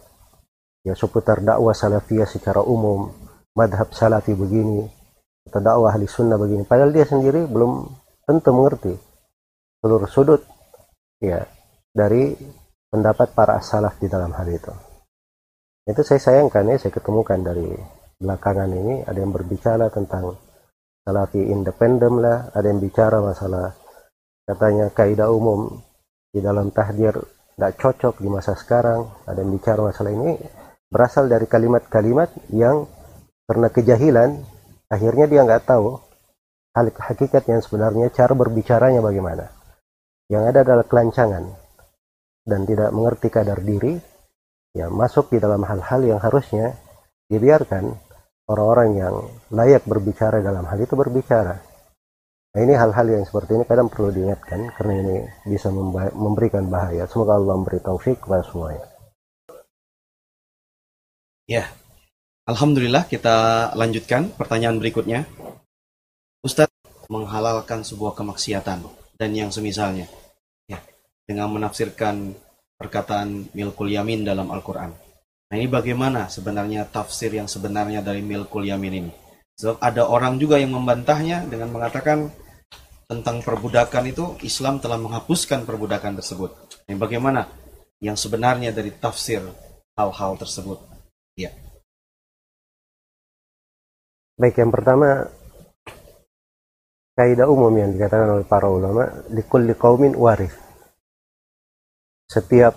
[0.82, 3.10] ya seputar dakwah salafiyah secara umum
[3.54, 4.86] madhab salafi begini
[5.48, 6.66] atau dakwah ahli sunnah begini.
[6.66, 7.86] Padahal dia sendiri belum
[8.26, 8.94] tentu mengerti
[9.82, 10.42] seluruh sudut
[11.18, 11.42] ya
[11.90, 12.34] dari
[12.90, 14.72] pendapat para salaf di dalam hal itu.
[15.82, 17.66] Itu saya sayangkan ya saya ketemukan dari
[18.22, 20.38] belakangan ini ada yang berbicara tentang
[21.02, 23.74] salafi independen lah ada yang bicara masalah
[24.46, 25.82] katanya kaidah umum
[26.30, 27.18] di dalam tahdir
[27.58, 30.38] tidak cocok di masa sekarang ada yang bicara masalah ini
[30.92, 32.84] berasal dari kalimat-kalimat yang
[33.48, 34.30] karena kejahilan
[34.92, 35.96] akhirnya dia nggak tahu
[36.76, 39.48] hal hakikat yang sebenarnya cara berbicaranya bagaimana
[40.28, 41.48] yang ada adalah kelancangan
[42.44, 43.96] dan tidak mengerti kadar diri
[44.76, 46.76] ya masuk di dalam hal-hal yang harusnya
[47.32, 47.88] dibiarkan
[48.52, 49.14] orang-orang yang
[49.48, 51.72] layak berbicara dalam hal itu berbicara
[52.52, 55.16] Nah ini hal-hal yang seperti ini kadang perlu diingatkan karena ini
[55.48, 55.72] bisa
[56.12, 57.08] memberikan bahaya.
[57.08, 58.91] Semoga Allah memberi taufik kepada semuanya.
[61.50, 61.66] Ya,
[62.46, 65.26] Alhamdulillah kita lanjutkan pertanyaan berikutnya.
[66.42, 66.70] Ustadz
[67.10, 68.82] menghalalkan sebuah kemaksiatan
[69.18, 70.06] dan yang semisalnya.
[70.70, 70.78] Ya,
[71.26, 72.38] dengan menafsirkan
[72.78, 74.94] perkataan milkul yamin dalam Al-Quran.
[75.50, 79.12] Nah ini bagaimana sebenarnya tafsir yang sebenarnya dari milkul yamin ini?
[79.58, 82.30] Sebab ada orang juga yang membantahnya dengan mengatakan
[83.10, 86.54] tentang perbudakan itu Islam telah menghapuskan perbudakan tersebut.
[86.86, 87.50] Yang bagaimana
[87.98, 89.42] yang sebenarnya dari tafsir
[89.98, 90.91] hal-hal tersebut?
[91.38, 91.50] Ya.
[94.36, 95.28] Baik, yang pertama
[97.14, 100.56] kaidah umum yang dikatakan oleh para ulama likulli qaumin waris.
[102.28, 102.76] Setiap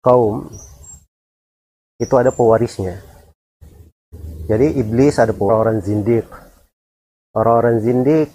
[0.00, 0.48] kaum
[2.00, 2.98] itu ada pewarisnya.
[4.48, 6.26] Jadi iblis ada orang-orang zindik.
[7.32, 8.28] Orang-orang zindik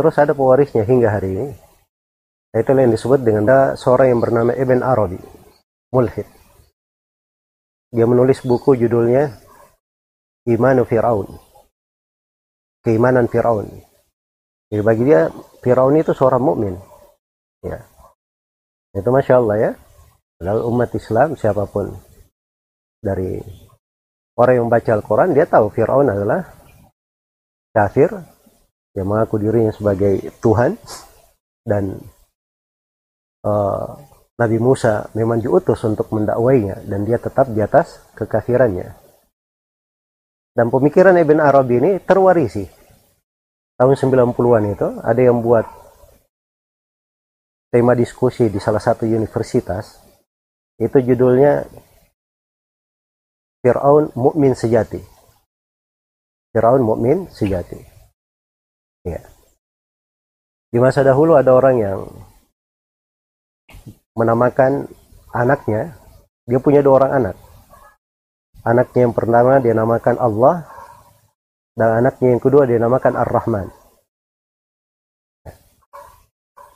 [0.00, 1.48] Terus ada pewarisnya hingga hari ini.
[2.56, 5.20] Itu yang disebut dengan seorang yang bernama Ibn Arabi,
[5.92, 6.39] mulhid.
[7.90, 9.34] Dia menulis buku judulnya
[10.46, 11.26] Imanu Fir'aun.
[12.80, 13.66] Keimanan Fir'aun.
[14.70, 15.26] Jadi bagi dia
[15.60, 16.74] Fir'aun itu seorang mukmin.
[17.66, 17.82] Ya.
[18.94, 19.70] Itu Masya Allah ya.
[20.40, 21.92] Padahal umat Islam siapa pun
[23.04, 23.36] dari
[24.40, 26.40] orang yang baca Al-Quran dia tahu Fir'aun adalah
[27.76, 28.08] kafir
[28.96, 30.80] yang mengaku dirinya sebagai Tuhan
[31.68, 32.00] dan
[33.44, 34.00] uh,
[34.40, 38.96] Nabi Musa memang diutus untuk mendakwainya dan dia tetap di atas kekafirannya.
[40.56, 42.64] Dan pemikiran Ibn Arabi ini terwarisi.
[43.76, 45.68] Tahun 90-an itu ada yang buat
[47.68, 50.00] tema diskusi di salah satu universitas.
[50.80, 51.68] Itu judulnya
[53.60, 55.00] Fir'aun Mukmin Sejati.
[56.56, 57.80] Fir'aun Mukmin Sejati.
[59.04, 59.20] Ya.
[60.72, 62.00] Di masa dahulu ada orang yang
[64.20, 64.84] menamakan
[65.32, 65.96] anaknya,
[66.44, 67.36] dia punya dua orang anak.
[68.60, 70.68] Anaknya yang pertama dia namakan Allah,
[71.72, 73.72] dan anaknya yang kedua dia namakan Ar-Rahman.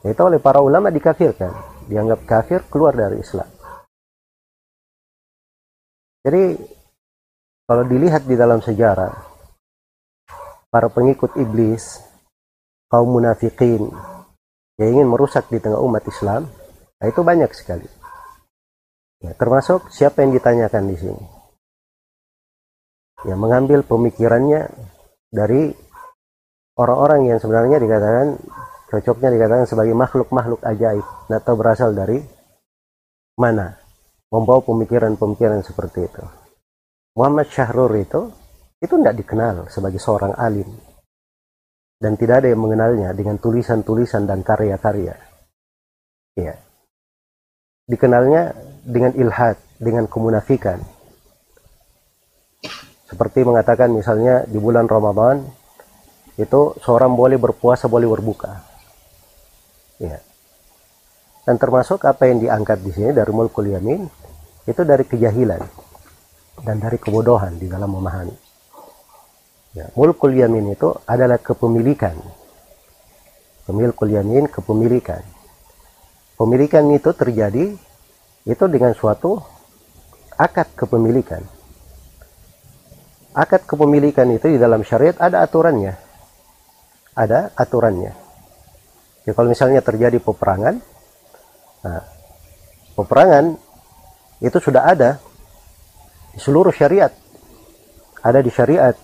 [0.04, 1.52] Itu oleh para ulama dikafirkan,
[1.88, 3.48] dianggap kafir keluar dari Islam.
[6.24, 6.56] Jadi
[7.68, 9.12] kalau dilihat di dalam sejarah,
[10.72, 12.00] para pengikut iblis
[12.88, 13.92] kaum munafikin
[14.80, 16.48] yang ingin merusak di tengah umat Islam,
[17.04, 17.84] nah itu banyak sekali.
[19.20, 21.24] Ya, termasuk siapa yang ditanyakan di sini.
[23.28, 24.72] Ya, mengambil pemikirannya
[25.28, 25.68] dari
[26.80, 28.40] orang-orang yang sebenarnya dikatakan
[28.88, 32.24] cocoknya dikatakan sebagai makhluk-makhluk ajaib atau berasal dari
[33.36, 33.76] mana
[34.32, 36.24] membawa pemikiran-pemikiran seperti itu.
[37.20, 38.32] Muhammad Syahrur itu
[38.80, 40.72] itu tidak dikenal sebagai seorang alim
[42.00, 45.16] dan tidak ada yang mengenalnya dengan tulisan-tulisan dan karya-karya.
[46.34, 46.54] Ya.
[47.84, 50.80] Dikenalnya dengan ilhad, dengan kemunafikan.
[53.04, 55.44] Seperti mengatakan misalnya di bulan Ramadan
[56.40, 58.52] itu seorang boleh berpuasa, boleh berbuka.
[60.00, 60.18] Ya.
[61.44, 64.08] Dan termasuk apa yang diangkat di sini dari mulkul yamin
[64.64, 65.60] itu dari kejahilan
[66.64, 68.36] dan dari kebodohan di dalam memahami.
[69.76, 72.16] Ya, mulkul yamin itu adalah kepemilikan.
[73.68, 75.33] Pemilkul yamin kepemilikan.
[76.34, 77.78] Pemilikan itu terjadi
[78.44, 79.38] itu dengan suatu
[80.34, 81.40] akad kepemilikan.
[83.34, 85.94] Akad kepemilikan itu di dalam syariat ada aturannya.
[87.14, 88.12] Ada aturannya.
[89.24, 90.82] Ya, kalau misalnya terjadi peperangan,
[91.80, 92.02] nah,
[92.98, 93.56] peperangan
[94.42, 95.22] itu sudah ada
[96.34, 97.14] di seluruh syariat.
[98.20, 98.96] Ada di syariat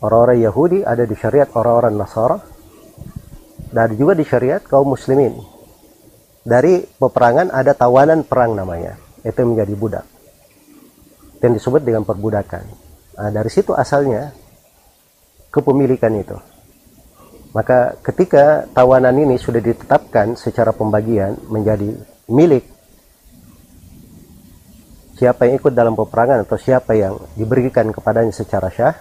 [0.00, 2.38] orang-orang Yahudi, ada di syariat orang-orang Nasara,
[3.70, 5.55] dan juga di syariat kaum muslimin.
[6.46, 8.94] Dari peperangan ada tawanan perang namanya,
[9.26, 10.06] itu menjadi budak.
[11.42, 12.64] Dan disebut dengan perbudakan.
[13.18, 14.30] Nah, dari situ asalnya
[15.50, 16.38] kepemilikan itu.
[17.50, 21.98] Maka ketika tawanan ini sudah ditetapkan secara pembagian menjadi
[22.30, 22.62] milik
[25.16, 28.94] siapa yang ikut dalam peperangan atau siapa yang diberikan kepadanya secara syah,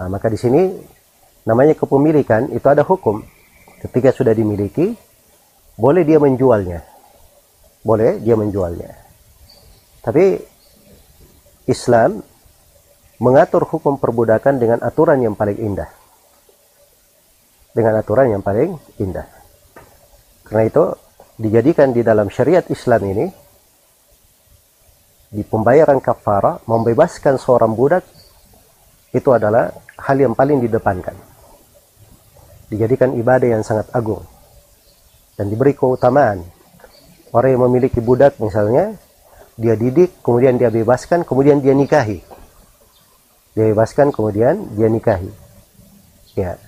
[0.00, 0.78] nah, maka di sini
[1.44, 3.20] namanya kepemilikan itu ada hukum.
[3.82, 4.94] Ketika sudah dimiliki,
[5.78, 6.82] boleh dia menjualnya.
[7.86, 8.90] Boleh dia menjualnya.
[10.02, 10.34] Tapi
[11.70, 12.18] Islam
[13.22, 15.86] mengatur hukum perbudakan dengan aturan yang paling indah.
[17.70, 19.30] Dengan aturan yang paling indah.
[20.42, 20.84] Karena itu
[21.38, 23.26] dijadikan di dalam syariat Islam ini
[25.28, 28.02] di pembayaran kafara membebaskan seorang budak
[29.12, 29.70] itu adalah
[30.08, 31.12] hal yang paling didepankan
[32.72, 34.24] dijadikan ibadah yang sangat agung
[35.38, 36.42] dan diberi keutamaan.
[37.30, 38.98] Orang yang memiliki budak misalnya
[39.54, 42.18] dia didik kemudian dia bebaskan kemudian dia nikahi.
[43.54, 45.30] Dia bebaskan kemudian dia nikahi.
[46.34, 46.58] Ya.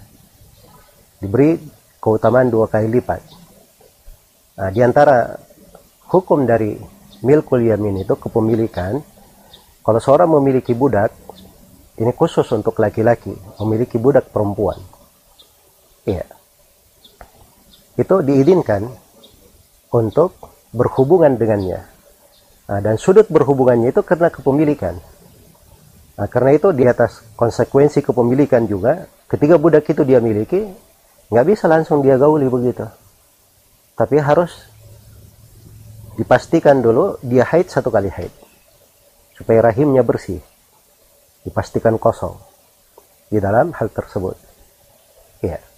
[1.19, 1.59] Diberi
[1.99, 3.21] keutamaan dua kali lipat.
[4.57, 5.35] Nah, di antara
[6.09, 6.79] hukum dari
[7.27, 9.03] milkul yamin itu kepemilikan
[9.85, 11.13] kalau seorang memiliki budak
[12.01, 14.81] ini khusus untuk laki-laki memiliki budak perempuan.
[16.09, 16.40] Iya
[17.99, 18.87] itu diizinkan
[19.91, 20.39] untuk
[20.71, 21.83] berhubungan dengannya.
[22.71, 24.95] Nah, dan sudut berhubungannya itu karena kepemilikan.
[26.15, 30.71] Nah, karena itu di atas konsekuensi kepemilikan juga ketika budak itu dia miliki
[31.31, 32.87] nggak bisa langsung dia gauli begitu.
[33.99, 34.55] Tapi harus
[36.15, 38.31] dipastikan dulu dia haid satu kali haid
[39.35, 40.39] supaya rahimnya bersih.
[41.41, 42.37] Dipastikan kosong
[43.33, 44.37] di dalam hal tersebut.
[45.41, 45.70] Ya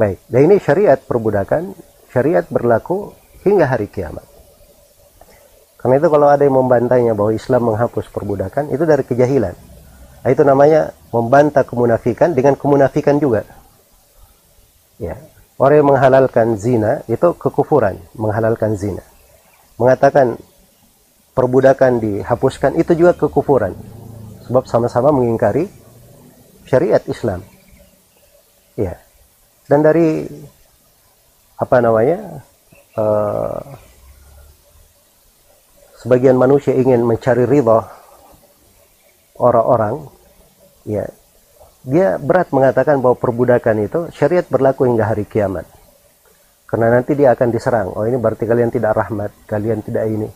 [0.00, 0.18] baik.
[0.32, 1.76] Dan ini syariat perbudakan
[2.08, 3.12] syariat berlaku
[3.44, 4.24] hingga hari kiamat.
[5.76, 9.54] Karena itu kalau ada yang membantainya bahwa Islam menghapus perbudakan itu dari kejahilan.
[10.20, 13.44] Nah, itu namanya membantah kemunafikan dengan kemunafikan juga.
[15.00, 15.16] Ya.
[15.60, 19.04] Orang yang menghalalkan zina itu kekufuran menghalalkan zina.
[19.76, 20.40] Mengatakan
[21.36, 23.76] perbudakan dihapuskan itu juga kekufuran.
[24.48, 25.68] Sebab sama-sama mengingkari
[26.64, 27.44] syariat Islam.
[28.76, 29.00] Ya
[29.70, 30.26] dan dari
[31.54, 32.42] apa namanya
[32.98, 33.62] uh,
[36.02, 37.86] sebagian manusia ingin mencari ridha
[39.38, 40.10] orang-orang
[40.82, 41.06] ya
[41.86, 45.64] dia berat mengatakan bahwa perbudakan itu syariat berlaku hingga hari kiamat
[46.70, 47.90] karena nanti dia akan diserang.
[47.98, 50.30] Oh ini berarti kalian tidak rahmat, kalian tidak ini.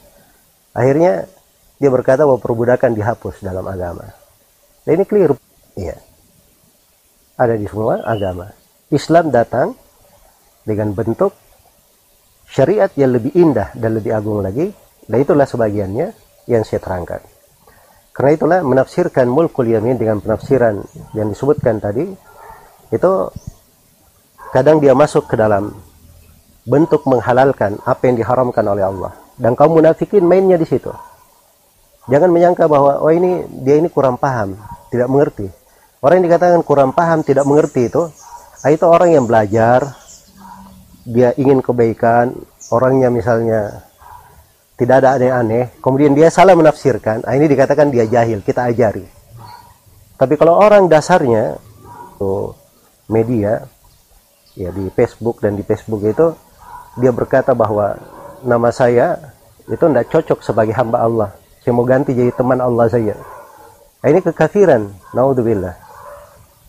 [0.74, 1.30] Akhirnya
[1.78, 4.10] dia berkata bahwa perbudakan dihapus dalam agama.
[4.82, 5.38] Dan ini keliru.
[5.78, 5.94] Iya.
[7.38, 8.50] Ada di semua agama.
[8.94, 9.74] Islam datang
[10.62, 11.34] dengan bentuk
[12.46, 14.70] syariat yang lebih indah dan lebih agung lagi.
[15.04, 16.16] Dan itulah sebagiannya
[16.48, 17.20] yang saya terangkan.
[18.14, 20.80] Karena itulah menafsirkan mulkul yamin dengan penafsiran
[21.12, 22.08] yang disebutkan tadi
[22.88, 23.12] itu
[24.54, 25.74] kadang dia masuk ke dalam
[26.64, 29.12] bentuk menghalalkan apa yang diharamkan oleh Allah.
[29.34, 30.94] Dan kaum munafikin mainnya di situ.
[32.06, 34.56] Jangan menyangka bahwa oh ini dia ini kurang paham,
[34.88, 35.50] tidak mengerti.
[36.04, 38.12] Orang yang dikatakan kurang paham, tidak mengerti itu,
[38.64, 39.92] ah, itu orang yang belajar,
[41.04, 42.32] dia ingin kebaikan,
[42.72, 43.84] orangnya misalnya
[44.80, 49.04] tidak ada aneh-aneh, kemudian dia salah menafsirkan, ah, ini dikatakan dia jahil, kita ajari.
[50.16, 51.60] Tapi kalau orang dasarnya,
[52.16, 52.56] tuh
[53.12, 53.68] media,
[54.56, 56.32] ya di Facebook dan di Facebook itu
[56.96, 57.98] dia berkata bahwa
[58.46, 59.18] nama saya
[59.66, 61.30] itu tidak cocok sebagai hamba Allah.
[61.64, 63.16] Saya mau ganti jadi teman Allah saja.
[64.04, 64.92] Nah, ini kekafiran.
[65.16, 65.74] Naudzubillah.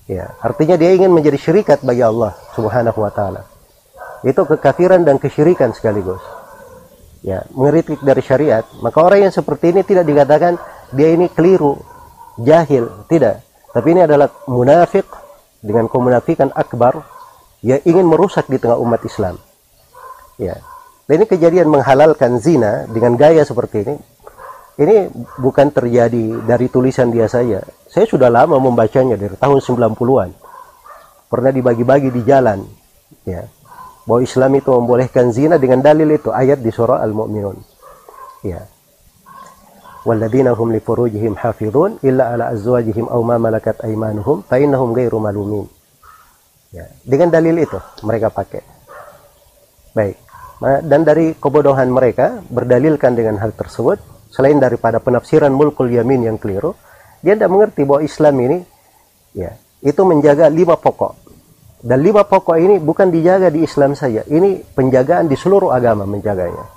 [0.06, 3.50] Ya, artinya dia ingin menjadi syirikat bagi Allah Subhanahu wa taala.
[4.22, 6.22] Itu kekafiran dan kesyirikan sekaligus.
[7.26, 8.62] Ya, mengeritik dari syariat.
[8.86, 10.62] Maka orang yang seperti ini tidak dikatakan
[10.94, 11.82] dia ini keliru,
[12.38, 13.42] jahil, tidak.
[13.74, 15.10] Tapi ini adalah munafik
[15.66, 17.02] dengan kemunafikan akbar
[17.66, 19.42] yang ingin merusak di tengah umat Islam
[20.40, 20.56] ya
[21.06, 23.96] Dan ini kejadian menghalalkan zina dengan gaya seperti ini.
[24.82, 25.06] Ini
[25.38, 27.62] bukan terjadi dari tulisan dia saja.
[27.95, 30.31] Saya sudah lama membacanya dari tahun 90-an.
[31.31, 32.63] Pernah dibagi-bagi di jalan.
[33.27, 33.47] Ya.
[34.07, 36.31] Bahwa Islam itu membolehkan zina dengan dalil itu.
[36.31, 37.59] Ayat di surah Al-Mu'minun.
[38.47, 38.63] Ya.
[40.01, 45.69] والذين هم لفروجهم حافظون إلا على أزواجهم أو ما ملكت أيمانهم فإنهم غير ملومين
[46.73, 48.63] ya, dengan dalil itu mereka pakai
[49.93, 50.17] baik
[50.61, 53.99] dan dari kebodohan mereka berdalilkan dengan hal tersebut
[54.31, 56.77] selain daripada penafsiran mulkul yamin yang keliru
[57.26, 58.58] dia tidak mengerti bahwa Islam ini
[59.34, 61.14] ya itu menjaga lima pokok
[61.82, 66.76] dan lima pokok ini bukan dijaga di Islam saja ini penjagaan di seluruh agama menjaganya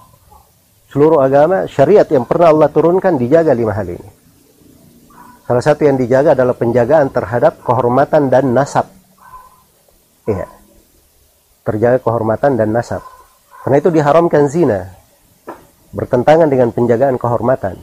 [0.89, 4.09] seluruh agama syariat yang pernah Allah turunkan dijaga lima hal ini.
[5.45, 8.85] Salah satu yang dijaga adalah penjagaan terhadap kehormatan dan nasab.
[10.29, 10.45] Iya.
[11.65, 13.01] Terjaga kehormatan dan nasab.
[13.65, 14.93] Karena itu diharamkan zina.
[15.93, 17.81] Bertentangan dengan penjagaan kehormatan.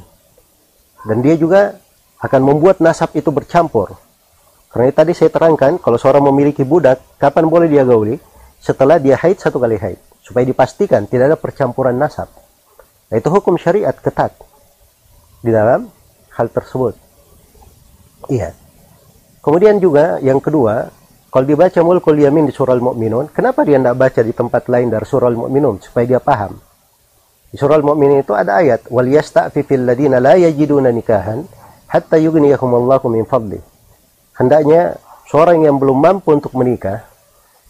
[1.06, 1.74] Dan dia juga
[2.22, 3.96] akan membuat nasab itu bercampur.
[4.72, 8.20] Karena tadi saya terangkan, kalau seorang memiliki budak, kapan boleh dia gauli?
[8.60, 10.00] Setelah dia haid satu kali haid.
[10.20, 12.28] Supaya dipastikan tidak ada percampuran nasab.
[13.08, 14.36] Nah, itu hukum syariat ketat
[15.40, 15.88] di dalam
[16.34, 16.98] hal tersebut.
[18.28, 18.58] Iya.
[19.46, 20.90] Kemudian juga yang kedua,
[21.30, 25.06] kalau dibaca mulkul yamin di surah Al-Mu'minun, kenapa dia tidak baca di tempat lain dari
[25.06, 26.58] surah Al-Mu'minun supaya dia paham?
[27.54, 31.46] Di surah Al-Mu'minun itu ada ayat, "Wal yasta'fifil ladina la yajiduna nikahan
[31.90, 33.60] hatta yughniyahumullahu min fadli."
[34.36, 35.00] Hendaknya
[35.32, 37.08] seorang yang belum mampu untuk menikah,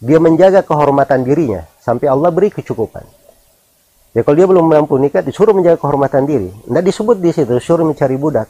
[0.02, 3.06] dia menjaga kehormatan dirinya sampai Allah beri kecukupan.
[4.16, 6.48] Ya kalau dia belum mampu nikah disuruh menjaga kehormatan diri.
[6.48, 8.48] Tidak disebut di situ suruh mencari budak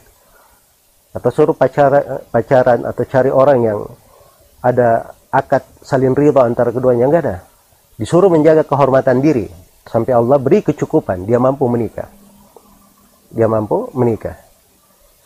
[1.11, 3.79] atau suruh pacaran, pacaran atau cari orang yang
[4.63, 7.37] ada akad saling ridho antara keduanya enggak ada.
[7.99, 9.51] Disuruh menjaga kehormatan diri
[9.83, 12.07] sampai Allah beri kecukupan dia mampu menikah.
[13.27, 14.46] Dia mampu menikah.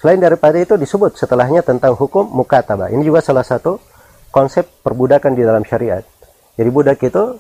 [0.02, 2.89] Selain daripada itu disebut setelahnya tentang hukum mukataba.
[2.89, 3.78] Ini juga salah satu
[4.34, 6.02] konsep perbudakan di dalam syariat.
[6.58, 7.38] Jadi budak itu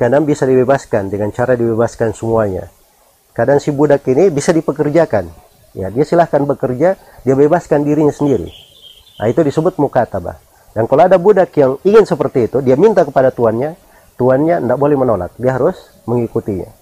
[0.00, 2.72] Kadang bisa dibebaskan dengan cara dibebaskan semuanya.
[3.36, 5.28] Kadang si budak ini bisa dipekerjakan.
[5.76, 8.48] Ya, dia silahkan bekerja, dia bebaskan dirinya sendiri.
[9.20, 10.40] Nah, itu disebut mukatabah.
[10.72, 13.76] Dan kalau ada budak yang ingin seperti itu, dia minta kepada tuannya,
[14.16, 15.36] tuannya tidak boleh menolak.
[15.36, 15.76] Dia harus
[16.08, 16.72] mengikutinya.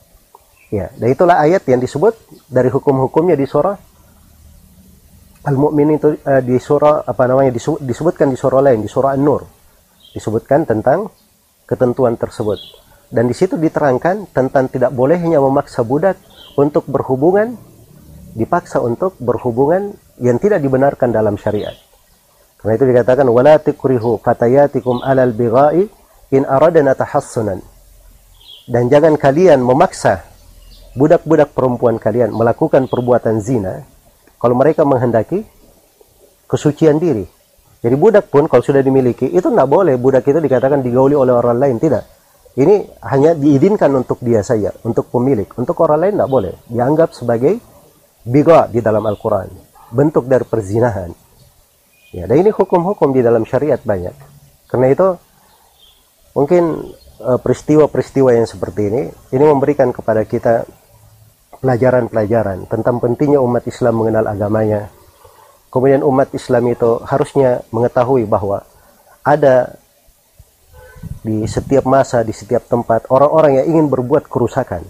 [0.71, 2.15] Ya, dan itulah ayat yang disebut
[2.47, 3.75] dari hukum-hukumnya di surah
[5.47, 9.59] Al-Mu'min itu uh, di surah apa namanya disebut, disebutkan di surah lain di surah An-Nur
[10.12, 11.12] disebutkan tentang
[11.68, 12.59] ketentuan tersebut.
[13.09, 16.20] Dan di situ diterangkan tentang tidak bolehnya memaksa budak
[16.61, 17.57] untuk berhubungan,
[18.36, 21.72] dipaksa untuk berhubungan yang tidak dibenarkan dalam syariat.
[22.59, 25.89] Karena itu dikatakan wala tikrihu fatayatikum alal bigha'i
[26.34, 27.62] in aradana tahassunan.
[28.68, 30.28] Dan jangan kalian memaksa
[30.93, 33.89] budak-budak perempuan kalian melakukan perbuatan zina
[34.39, 35.43] kalau mereka menghendaki
[36.49, 37.26] kesucian diri.
[37.78, 41.62] Jadi budak pun kalau sudah dimiliki itu tidak boleh budak itu dikatakan digauli oleh orang
[41.62, 42.18] lain tidak
[42.59, 45.47] ini hanya diizinkan untuk dia saja, untuk pemilik.
[45.55, 46.55] Untuk orang lain tidak boleh.
[46.66, 47.55] Dianggap sebagai
[48.26, 49.47] biga di dalam Al-Quran.
[49.95, 51.14] Bentuk dari perzinahan.
[52.11, 54.11] Ya, dan ini hukum-hukum di dalam syariat banyak.
[54.66, 55.07] Karena itu,
[56.34, 56.91] mungkin
[57.22, 60.66] eh, peristiwa-peristiwa yang seperti ini, ini memberikan kepada kita
[61.61, 64.91] pelajaran-pelajaran tentang pentingnya umat Islam mengenal agamanya.
[65.69, 68.65] Kemudian umat Islam itu harusnya mengetahui bahwa
[69.21, 69.77] ada
[71.21, 74.83] di setiap masa, di setiap tempat, orang-orang yang ingin berbuat kerusakan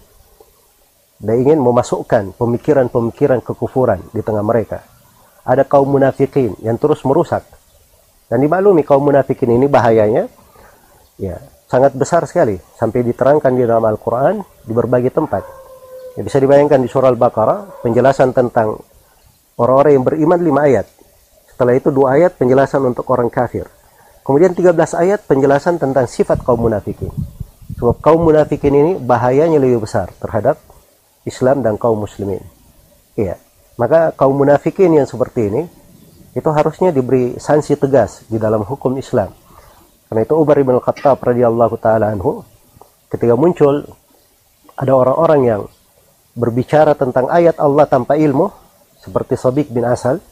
[1.19, 4.87] dan ingin memasukkan pemikiran-pemikiran kekufuran di tengah mereka.
[5.43, 7.43] Ada kaum munafikin yang terus merusak.
[8.29, 10.29] Dan dimaklumi kaum munafikin ini bahayanya
[11.17, 15.68] ya sangat besar sekali sampai diterangkan di dalam Al-Qur'an di berbagai tempat.
[16.19, 18.83] Ya, bisa dibayangkan di surah Al-Baqarah penjelasan tentang
[19.55, 20.91] orang-orang yang beriman lima ayat.
[21.47, 23.71] Setelah itu dua ayat penjelasan untuk orang kafir.
[24.27, 27.15] Kemudian 13 ayat penjelasan tentang sifat kaum munafikin.
[27.79, 30.59] Sebab kaum munafikin ini bahayanya lebih besar terhadap
[31.23, 32.43] Islam dan kaum muslimin.
[33.15, 33.39] Iya.
[33.79, 35.71] Maka kaum munafikin yang seperti ini
[36.35, 39.31] itu harusnya diberi sanksi tegas di dalam hukum Islam.
[40.11, 42.43] Karena itu Umar bin Khattab radhiyallahu taala anhu
[43.07, 43.87] ketika muncul
[44.75, 45.63] ada orang-orang yang
[46.39, 48.47] berbicara tentang ayat Allah tanpa ilmu
[49.03, 50.23] seperti Sabik bin Asal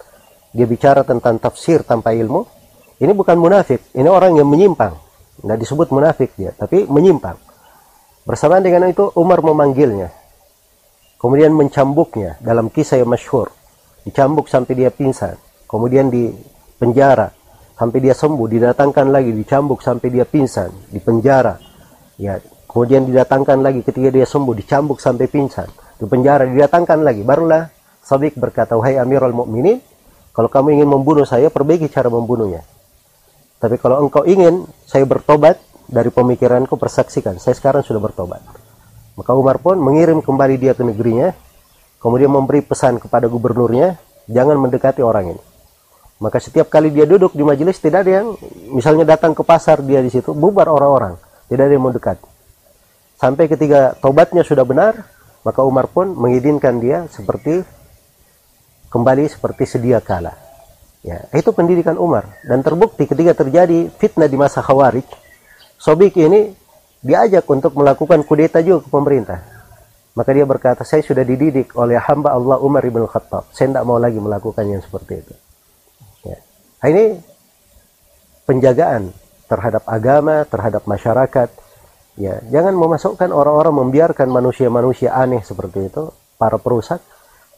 [0.54, 2.56] dia bicara tentang tafsir tanpa ilmu
[2.96, 4.96] ini bukan munafik, ini orang yang menyimpang.
[5.36, 7.36] Tidak disebut munafik dia, tapi menyimpang.
[8.24, 10.08] Bersamaan dengan itu Umar memanggilnya.
[11.20, 13.52] Kemudian mencambuknya dalam kisah yang masyhur.
[14.08, 15.36] Dicambuk sampai dia pingsan.
[15.68, 16.32] Kemudian di
[16.80, 17.28] penjara
[17.76, 21.60] sampai dia sembuh, didatangkan lagi, dicambuk sampai dia pingsan, di penjara.
[22.16, 27.24] Ya, kemudian didatangkan lagi ketika dia sembuh dicambuk sampai pingsan di penjara didatangkan lagi.
[27.24, 27.68] Barulah
[28.06, 29.82] Sabik berkata wahai Amirul Mukminin
[30.30, 32.62] kalau kamu ingin membunuh saya perbaiki cara membunuhnya.
[33.56, 35.56] Tapi kalau engkau ingin saya bertobat
[35.88, 37.40] dari pemikiranku persaksikan.
[37.40, 38.44] Saya sekarang sudah bertobat.
[39.16, 41.32] Maka Umar pun mengirim kembali dia ke negerinya
[41.96, 43.96] kemudian memberi pesan kepada gubernurnya
[44.28, 45.42] jangan mendekati orang ini.
[46.20, 48.26] Maka setiap kali dia duduk di majelis tidak ada yang
[48.72, 51.16] misalnya datang ke pasar dia di situ bubar orang-orang.
[51.48, 52.20] Tidak ada yang mau dekat.
[53.16, 55.15] Sampai ketika tobatnya sudah benar,
[55.46, 57.62] maka Umar pun mengizinkan dia seperti
[58.90, 60.34] kembali seperti sedia kala.
[61.06, 65.06] Ya, itu pendidikan Umar dan terbukti ketika terjadi fitnah di masa Khawarij,
[65.76, 66.56] Sobik ini
[67.04, 69.38] diajak untuk melakukan kudeta juga ke pemerintah.
[70.16, 73.52] Maka dia berkata, saya sudah dididik oleh hamba Allah Umar ibn Khattab.
[73.52, 75.34] Saya tidak mau lagi melakukan yang seperti itu.
[76.24, 76.40] Ya.
[76.80, 77.04] Nah, ini
[78.48, 79.12] penjagaan
[79.44, 81.48] terhadap agama, terhadap masyarakat,
[82.16, 86.08] Ya, jangan memasukkan orang-orang membiarkan manusia-manusia aneh seperti itu,
[86.40, 87.04] para perusak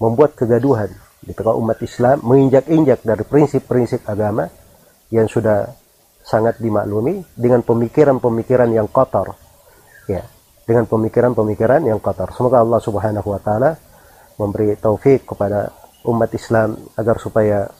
[0.02, 0.90] membuat kegaduhan
[1.22, 4.50] di tengah umat Islam, menginjak-injak dari prinsip-prinsip agama
[5.14, 5.70] yang sudah
[6.26, 9.38] sangat dimaklumi dengan pemikiran-pemikiran yang kotor.
[10.10, 10.26] Ya,
[10.66, 12.34] dengan pemikiran-pemikiran yang kotor.
[12.34, 13.78] Semoga Allah Subhanahu wa taala
[14.36, 15.70] memberi taufik kepada
[16.04, 17.70] umat Islam agar supaya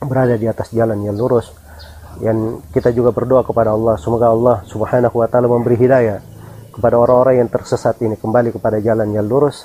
[0.00, 1.52] berada di atas jalan yang lurus
[2.22, 6.20] yang kita juga berdoa kepada Allah semoga Allah Subhanahu wa taala memberi hidayah
[6.72, 9.64] kepada orang-orang yang tersesat ini kembali kepada jalan yang lurus.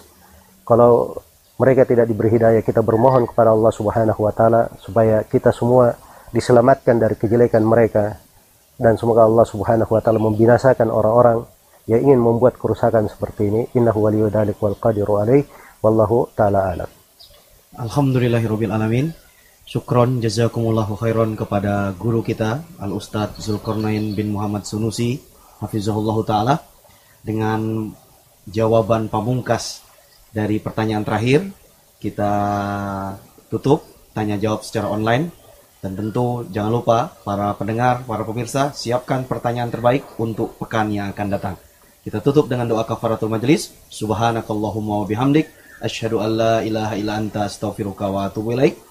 [0.63, 1.19] Kalau
[1.59, 5.95] mereka tidak diberi hidayah kita bermohon kepada Allah Subhanahu wa taala supaya kita semua
[6.31, 8.15] diselamatkan dari kejelekan mereka.
[8.81, 11.45] Dan semoga Allah Subhanahu wa taala membinasakan orang-orang
[11.85, 13.61] yang ingin membuat kerusakan seperti ini.
[13.77, 15.45] Innahu waliyyu dzalik wal qadiru alaih
[15.83, 16.89] wallahu taala alam.
[17.77, 19.11] Alhamdulillahirabbil alamin
[19.71, 25.15] Syukron jazakumullahu khairan kepada guru kita Al Ustadz Zulkarnain bin Muhammad Sunusi
[25.63, 26.55] Hafizahullah Ta'ala
[27.23, 27.87] dengan
[28.51, 29.79] jawaban pamungkas
[30.35, 31.47] dari pertanyaan terakhir
[32.03, 32.31] kita
[33.47, 35.31] tutup tanya jawab secara online
[35.79, 41.27] dan tentu jangan lupa para pendengar, para pemirsa siapkan pertanyaan terbaik untuk pekan yang akan
[41.31, 41.55] datang.
[42.03, 43.71] Kita tutup dengan doa kafaratul majlis.
[43.87, 45.47] Subhanakallahumma wa bihamdik
[45.79, 48.90] asyhadu an la ilaha illa anta astaghfiruka wa atubu ilaik.